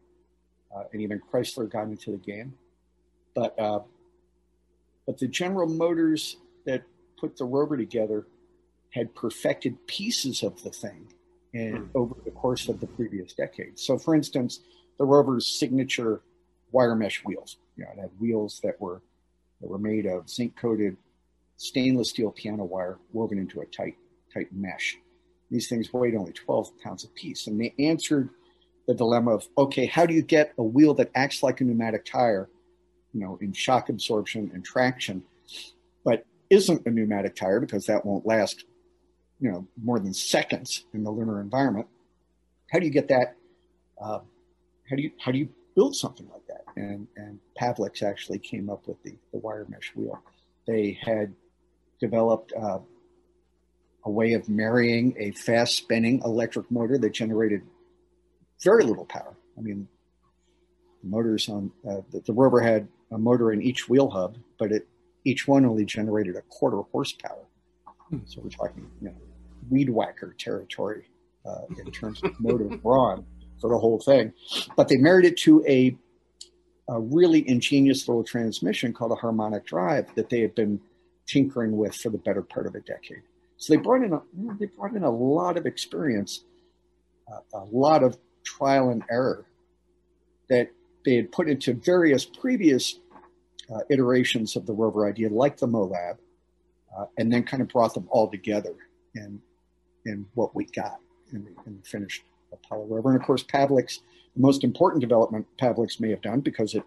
uh, 0.75 0.83
and 0.93 1.01
even 1.01 1.21
Chrysler 1.31 1.69
got 1.69 1.83
into 1.83 2.11
the 2.11 2.17
game. 2.17 2.53
But 3.35 3.59
uh, 3.59 3.81
but 5.05 5.19
the 5.19 5.27
General 5.27 5.67
Motors 5.67 6.37
that 6.65 6.83
put 7.17 7.37
the 7.37 7.45
rover 7.45 7.77
together 7.77 8.27
had 8.91 9.13
perfected 9.15 9.85
pieces 9.87 10.43
of 10.43 10.61
the 10.63 10.69
thing 10.69 11.07
and 11.53 11.77
hmm. 11.77 11.97
over 11.97 12.15
the 12.25 12.31
course 12.31 12.69
of 12.69 12.79
the 12.79 12.87
previous 12.87 13.33
decade. 13.33 13.77
So, 13.79 13.97
for 13.97 14.15
instance, 14.15 14.61
the 14.97 15.05
rover's 15.05 15.59
signature 15.59 16.21
wire 16.71 16.95
mesh 16.95 17.23
wheels. 17.23 17.57
You 17.75 17.85
know, 17.85 17.91
it 17.91 17.99
had 17.99 18.09
wheels 18.19 18.59
that 18.63 18.79
were 18.79 19.01
that 19.61 19.67
were 19.67 19.79
made 19.79 20.05
of 20.05 20.29
zinc 20.29 20.55
coated 20.55 20.97
stainless 21.57 22.11
steel 22.11 22.31
piano 22.31 22.63
wire 22.63 22.99
woven 23.11 23.39
into 23.39 23.61
a 23.61 23.65
tight, 23.65 23.95
tight 24.31 24.53
mesh. 24.53 24.97
These 25.49 25.67
things 25.67 25.91
weighed 25.91 26.15
only 26.15 26.33
12 26.33 26.79
pounds 26.83 27.03
a 27.03 27.07
piece. 27.07 27.47
And 27.47 27.59
they 27.59 27.73
answered 27.79 28.29
the 28.87 28.93
dilemma 28.93 29.31
of 29.31 29.47
okay, 29.57 29.85
how 29.85 30.05
do 30.05 30.13
you 30.13 30.21
get 30.21 30.53
a 30.57 30.63
wheel 30.63 30.93
that 30.95 31.11
acts 31.15 31.41
like 31.41 31.61
a 31.61 31.63
pneumatic 31.63 32.05
tire 32.05 32.49
you 33.13 33.21
know, 33.21 33.37
in 33.41 33.51
shock 33.51 33.89
absorption 33.89 34.51
and 34.53 34.63
traction, 34.63 35.23
isn't 36.49 36.85
a 36.85 36.89
pneumatic 36.89 37.35
tire 37.35 37.59
because 37.59 37.85
that 37.85 38.05
won't 38.05 38.25
last, 38.25 38.65
you 39.39 39.51
know, 39.51 39.67
more 39.81 39.99
than 39.99 40.13
seconds 40.13 40.85
in 40.93 41.03
the 41.03 41.11
lunar 41.11 41.41
environment. 41.41 41.87
How 42.71 42.79
do 42.79 42.85
you 42.85 42.91
get 42.91 43.07
that? 43.09 43.35
Uh, 43.99 44.19
how 44.89 44.95
do 44.95 45.01
you 45.01 45.11
how 45.19 45.31
do 45.31 45.37
you 45.37 45.49
build 45.75 45.95
something 45.95 46.27
like 46.29 46.45
that? 46.47 46.63
And 46.75 47.07
and 47.15 47.39
Pavlics 47.59 48.03
actually 48.03 48.39
came 48.39 48.69
up 48.69 48.87
with 48.87 49.01
the 49.03 49.15
the 49.31 49.39
wire 49.39 49.65
mesh 49.69 49.91
wheel. 49.95 50.21
They 50.65 50.99
had 51.01 51.33
developed 51.99 52.53
uh, 52.53 52.79
a 54.03 54.09
way 54.09 54.33
of 54.33 54.47
marrying 54.47 55.15
a 55.17 55.31
fast 55.31 55.75
spinning 55.75 56.21
electric 56.23 56.69
motor 56.71 56.97
that 56.97 57.13
generated 57.13 57.61
very 58.63 58.83
little 58.83 59.05
power. 59.05 59.35
I 59.57 59.61
mean, 59.61 59.87
the 61.03 61.09
motors 61.09 61.49
on 61.49 61.71
uh, 61.87 62.01
the, 62.11 62.21
the, 62.21 62.33
rover 62.33 62.61
had 62.61 62.87
a 63.11 63.17
motor 63.17 63.51
in 63.51 63.61
each 63.61 63.89
wheel 63.89 64.09
hub, 64.09 64.37
but 64.57 64.71
it 64.71 64.87
each 65.27 65.47
one 65.47 65.65
only 65.65 65.85
generated 65.85 66.35
a 66.37 66.41
quarter 66.43 66.81
horsepower. 66.91 67.45
Hmm. 68.09 68.19
So 68.25 68.41
we're 68.41 68.49
talking, 68.49 68.89
you 69.01 69.09
know, 69.09 69.15
weed 69.69 69.89
whacker 69.89 70.35
territory 70.39 71.03
uh, 71.45 71.65
in 71.77 71.91
terms 71.91 72.23
of 72.23 72.39
motive 72.39 72.81
brawn 72.81 73.25
for 73.59 73.69
the 73.69 73.77
whole 73.77 73.99
thing. 73.99 74.33
But 74.77 74.87
they 74.87 74.97
married 74.97 75.25
it 75.25 75.37
to 75.39 75.63
a, 75.67 75.97
a 76.89 76.99
really 76.99 77.47
ingenious 77.47 78.07
little 78.07 78.23
transmission 78.23 78.93
called 78.93 79.11
a 79.11 79.15
harmonic 79.15 79.65
drive 79.65 80.13
that 80.15 80.29
they 80.29 80.39
had 80.39 80.55
been 80.55 80.79
tinkering 81.27 81.75
with 81.75 81.93
for 81.95 82.09
the 82.09 82.17
better 82.17 82.41
part 82.41 82.65
of 82.65 82.75
a 82.75 82.79
decade. 82.79 83.23
So 83.57 83.73
they 83.73 83.77
brought 83.77 84.03
in 84.03 84.13
a, 84.13 84.21
they 84.59 84.67
brought 84.67 84.95
in 84.95 85.03
a 85.03 85.11
lot 85.11 85.57
of 85.57 85.65
experience, 85.65 86.45
uh, 87.29 87.41
a 87.53 87.65
lot 87.65 88.03
of 88.03 88.17
trial 88.45 88.89
and 88.91 89.03
error 89.09 89.45
that 90.49 90.71
they 91.03 91.15
had 91.15 91.31
put 91.31 91.49
into 91.49 91.73
various 91.73 92.23
previous 92.23 92.99
uh, 93.73 93.79
iterations 93.89 94.55
of 94.55 94.65
the 94.65 94.73
rover 94.73 95.07
idea, 95.07 95.29
like 95.29 95.57
the 95.57 95.67
MOLAB, 95.67 96.17
uh, 96.97 97.05
and 97.17 97.31
then 97.31 97.43
kind 97.43 97.61
of 97.61 97.69
brought 97.69 97.93
them 97.93 98.07
all 98.09 98.29
together 98.29 98.75
in, 99.15 99.41
in 100.05 100.25
what 100.35 100.55
we 100.55 100.65
got 100.65 100.99
in 101.33 101.43
the, 101.43 101.51
in 101.65 101.77
the 101.77 101.83
finished 101.83 102.23
Apollo 102.53 102.85
rover. 102.85 103.11
And 103.11 103.19
of 103.19 103.25
course, 103.25 103.43
Pavlics, 103.43 103.99
the 104.35 104.41
most 104.41 104.63
important 104.63 105.01
development 105.01 105.45
Pavlics 105.59 105.99
may 105.99 106.09
have 106.09 106.21
done 106.21 106.39
because 106.39 106.75
it, 106.75 106.83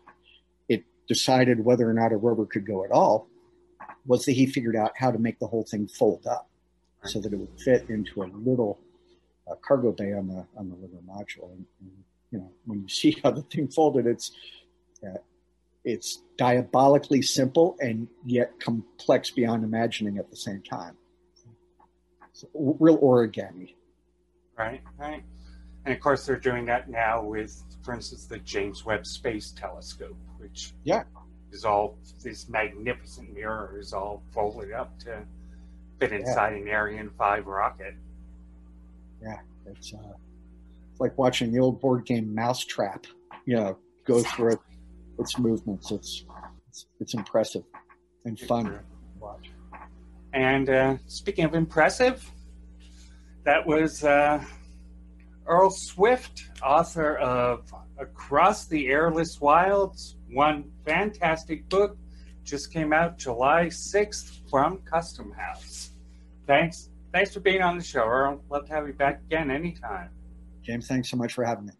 it 0.69 0.85
decided 1.07 1.65
whether 1.65 1.89
or 1.89 1.93
not 1.93 2.13
a 2.13 2.17
rover 2.17 2.47
could 2.47 2.67
go 2.67 2.85
at 2.85 2.91
all, 2.91 3.29
was 4.07 4.25
that 4.25 4.33
he 4.33 4.47
figured 4.47 4.77
out 4.77 4.93
how 4.97 5.11
to 5.11 5.19
make 5.19 5.39
the 5.39 5.47
whole 5.47 5.65
thing 5.65 5.87
fold 5.87 6.27
up 6.27 6.49
so 7.05 7.21
that 7.21 7.33
it 7.33 7.39
would 7.39 7.61
fit 7.61 7.89
into 7.91 8.23
a 8.23 8.29
little 8.35 8.79
uh, 9.51 9.55
cargo 9.67 9.93
bay 9.93 10.13
on 10.13 10.27
the 10.29 10.47
on 10.57 10.69
the 10.69 10.75
lunar 10.77 11.03
module. 11.07 11.51
And, 11.53 11.67
and, 11.81 11.91
you 12.31 12.39
know, 12.39 12.51
when 12.67 12.83
you 12.83 12.89
see 12.89 13.17
how 13.23 13.31
the 13.31 13.43
thing 13.43 13.69
folded, 13.69 14.07
it's 14.07 14.33
uh, 15.05 15.19
it's 15.85 16.23
diabolically 16.37 17.23
simple 17.23 17.77
and 17.81 18.09
yet 18.25 18.59
complex 18.61 19.31
beyond 19.31 19.65
imagining 19.65 20.19
at 20.19 20.31
the 20.31 20.37
same 20.37 20.63
time. 20.63 20.97
So, 22.33 22.49
real 22.55 22.99
origami. 22.99 23.75
Right, 24.57 24.83
right. 24.99 25.23
And 25.85 25.95
of 25.95 26.01
course, 26.01 26.27
they're 26.27 26.39
doing 26.39 26.67
that 26.67 26.91
now 26.91 27.25
with, 27.25 27.63
for 27.83 27.95
instance, 27.95 28.27
the 28.27 28.39
James 28.39 28.85
Webb 28.85 29.07
Space 29.07 29.53
Telescope, 29.53 30.17
which 30.39 30.73
yeah 30.85 31.05
is 31.53 31.65
all 31.65 31.99
this 32.23 32.49
magnificent 32.49 33.33
mirror 33.35 33.77
is 33.79 33.93
all 33.93 34.23
folded 34.33 34.73
up 34.73 34.99
to 35.01 35.23
fit 35.99 36.13
inside 36.13 36.51
yeah. 36.53 36.63
an 36.63 36.69
Ariane 36.69 37.11
5 37.19 37.47
rocket. 37.47 37.95
Yeah, 39.23 39.39
it's, 39.67 39.93
uh, 39.93 40.15
it's 40.91 41.01
like 41.01 41.17
watching 41.19 41.53
the 41.53 41.59
old 41.59 41.81
board 41.81 42.07
game 42.07 42.35
Mousetrap, 42.35 43.07
you 43.45 43.57
know, 43.57 43.77
go 44.07 44.23
through 44.23 44.53
it, 44.53 44.59
its 45.21 45.39
movements. 45.39 45.91
It's, 45.91 46.25
it's, 46.69 46.87
it's 47.01 47.15
impressive 47.15 47.63
and 48.25 48.39
fun 48.39 48.65
to 48.67 48.81
watch. 49.19 49.51
And 50.33 50.69
uh, 50.69 50.97
speaking 51.07 51.45
of 51.45 51.55
impressive, 51.55 52.29
that 53.45 53.67
was 53.67 54.05
uh, 54.05 54.43
Earl 55.47 55.71
Swift, 55.71 56.51
author 56.63 57.17
of 57.17 57.73
Across 57.99 58.69
the 58.69 58.89
Airless 58.89 59.41
Wilds, 59.41 60.17
one 60.31 60.71
fantastic 60.85 61.69
book 61.69 61.97
just 62.45 62.73
came 62.73 62.93
out 62.93 63.19
July 63.19 63.67
6th 63.67 64.49
from 64.51 64.79
Custom 64.79 65.33
House. 65.33 65.91
Thanks. 66.47 66.91
Thanks 67.13 67.35
for 67.35 67.41
being 67.41 67.63
on 67.63 67.77
the 67.77 67.85
show, 67.85 68.05
Earl. 68.05 68.43
Love 68.51 68.67
to 68.67 68.73
have 68.73 68.87
you 68.87 68.93
back 68.93 69.21
again 69.27 69.51
anytime. 69.51 70.11
James, 70.63 70.87
thanks 70.87 71.11
so 71.11 71.17
much 71.17 71.33
for 71.33 71.45
having 71.45 71.67
me. 71.67 71.73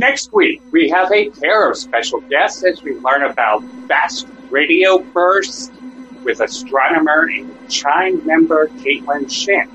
Next 0.00 0.32
week, 0.32 0.62
we 0.70 0.88
have 0.88 1.12
a 1.12 1.28
pair 1.28 1.70
of 1.70 1.76
special 1.76 2.22
guests 2.22 2.64
as 2.64 2.82
we 2.82 2.94
learn 3.00 3.22
about 3.22 3.62
fast 3.86 4.26
radio 4.48 4.98
bursts 4.98 5.70
with 6.24 6.40
astronomer 6.40 7.28
and 7.30 7.68
Chime 7.68 8.24
member 8.26 8.68
Kaitlyn 8.78 9.30
Shin. 9.30 9.68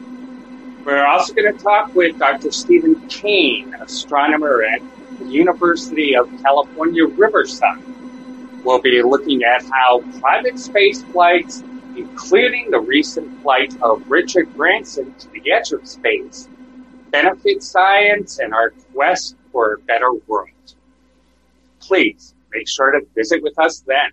We're 0.84 1.06
also 1.06 1.32
going 1.36 1.56
to 1.56 1.64
talk 1.64 1.94
with 1.94 2.18
Dr. 2.18 2.52
Stephen 2.52 3.08
Kane, 3.08 3.76
astronomer 3.76 4.64
at 4.64 4.82
the 5.20 5.26
University 5.26 6.18
of 6.18 6.28
California, 6.42 7.06
Riverside. 7.06 7.84
We'll 8.64 8.82
be 8.82 9.04
looking 9.04 9.44
at 9.44 9.64
how 9.70 10.00
private 10.22 10.58
space 10.58 11.04
flights, 11.04 11.62
including 11.96 12.72
the 12.72 12.80
recent 12.80 13.44
flight 13.44 13.80
of 13.80 14.10
Richard 14.10 14.52
Branson 14.56 15.14
to 15.20 15.30
the 15.30 15.52
edge 15.52 15.72
of 15.72 15.88
space, 15.88 16.50
benefit 17.16 17.64
science 17.64 18.40
and 18.40 18.54
our 18.54 18.72
quest 18.94 19.36
for 19.52 19.76
a 19.76 19.80
better 19.80 20.12
world. 20.28 20.50
Please 21.80 22.34
make 22.52 22.68
sure 22.68 22.92
to 22.92 23.00
visit 23.16 23.42
with 23.42 23.58
us 23.58 23.84
then. 23.88 24.12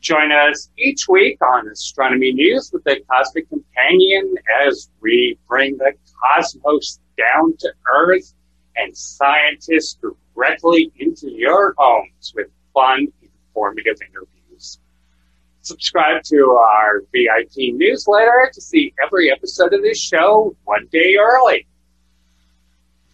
Join 0.00 0.32
us 0.32 0.68
each 0.76 1.06
week 1.08 1.38
on 1.40 1.68
Astronomy 1.68 2.32
News 2.32 2.70
with 2.72 2.82
the 2.82 3.00
Cosmic 3.08 3.48
Companion 3.48 4.34
as 4.66 4.90
we 5.00 5.38
bring 5.48 5.78
the 5.78 5.92
cosmos 6.20 6.98
down 7.16 7.56
to 7.58 7.72
Earth 7.94 8.34
and 8.74 8.96
scientists 8.96 9.98
directly 10.34 10.90
into 10.98 11.30
your 11.30 11.74
homes 11.78 12.32
with 12.34 12.48
fun, 12.74 13.06
informative 13.22 13.96
interviews. 14.02 14.31
Subscribe 15.62 16.22
to 16.24 16.50
our 16.50 17.02
VIP 17.12 17.74
newsletter 17.74 18.50
to 18.52 18.60
see 18.60 18.92
every 19.04 19.30
episode 19.30 19.72
of 19.72 19.82
this 19.82 20.00
show 20.00 20.56
one 20.64 20.88
day 20.90 21.16
early. 21.16 21.66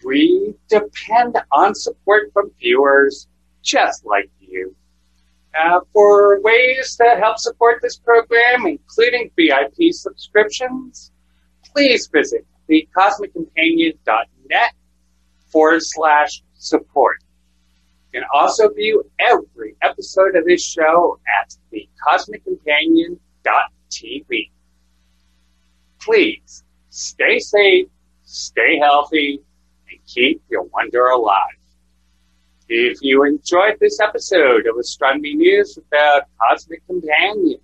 We 0.04 0.54
depend 0.68 1.37
on 1.52 1.74
support 1.74 2.32
from 2.32 2.50
viewers 2.58 3.28
just 3.62 4.06
like 4.06 4.30
you. 4.40 4.74
Uh, 5.58 5.80
for 5.92 6.40
ways 6.40 6.96
to 6.96 7.04
help 7.20 7.38
support 7.38 7.80
this 7.82 7.98
program, 7.98 8.66
including 8.66 9.30
VIP 9.37 9.92
subscriptions, 9.92 11.12
please 11.72 12.06
visit 12.06 12.46
thecosmiccompanion.net 12.70 14.72
forward 15.50 15.82
slash 15.82 16.42
support. 16.54 17.17
You 18.12 18.21
can 18.21 18.29
also 18.33 18.68
view 18.71 19.05
every 19.18 19.77
episode 19.83 20.37
of 20.37 20.44
this 20.47 20.64
show 20.64 21.18
at 21.40 21.55
thecosmiccompanion.tv. 21.73 24.51
Please 26.01 26.64
stay 26.88 27.38
safe, 27.38 27.88
stay 28.23 28.79
healthy, 28.79 29.42
and 29.90 30.01
keep 30.07 30.42
your 30.49 30.62
wonder 30.64 31.07
alive. 31.07 31.53
If 32.68 32.99
you 33.03 33.25
enjoyed 33.25 33.79
this 33.81 34.01
episode 34.01 34.66
of 34.66 34.79
Astronomy 34.79 35.35
News 35.35 35.75
with 35.77 35.88
the 35.90 36.25
Cosmic 36.40 36.87
Companion, 36.87 37.61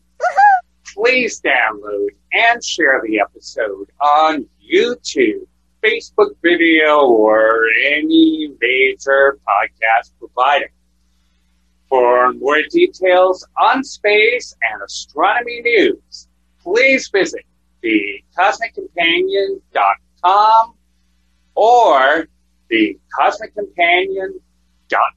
please 0.94 1.40
download 1.40 2.08
and 2.32 2.62
share 2.64 3.00
the 3.06 3.20
episode 3.20 3.90
on 4.00 4.46
YouTube, 4.62 5.46
Facebook 5.84 6.34
video, 6.42 7.00
or 7.00 7.66
any 7.86 8.50
major 8.60 9.38
podcast 9.46 10.10
provider. 10.18 10.70
For 11.88 12.32
more 12.32 12.62
details 12.70 13.46
on 13.60 13.84
space 13.84 14.56
and 14.62 14.82
astronomy 14.82 15.60
news, 15.60 16.28
please 16.62 17.08
visit 17.12 17.44
thecosmiccompanion.com 17.84 20.74
or 21.54 22.28
the 22.70 22.98
Cosmic 23.14 23.54
Companion 23.54 24.40
dot 24.88 25.12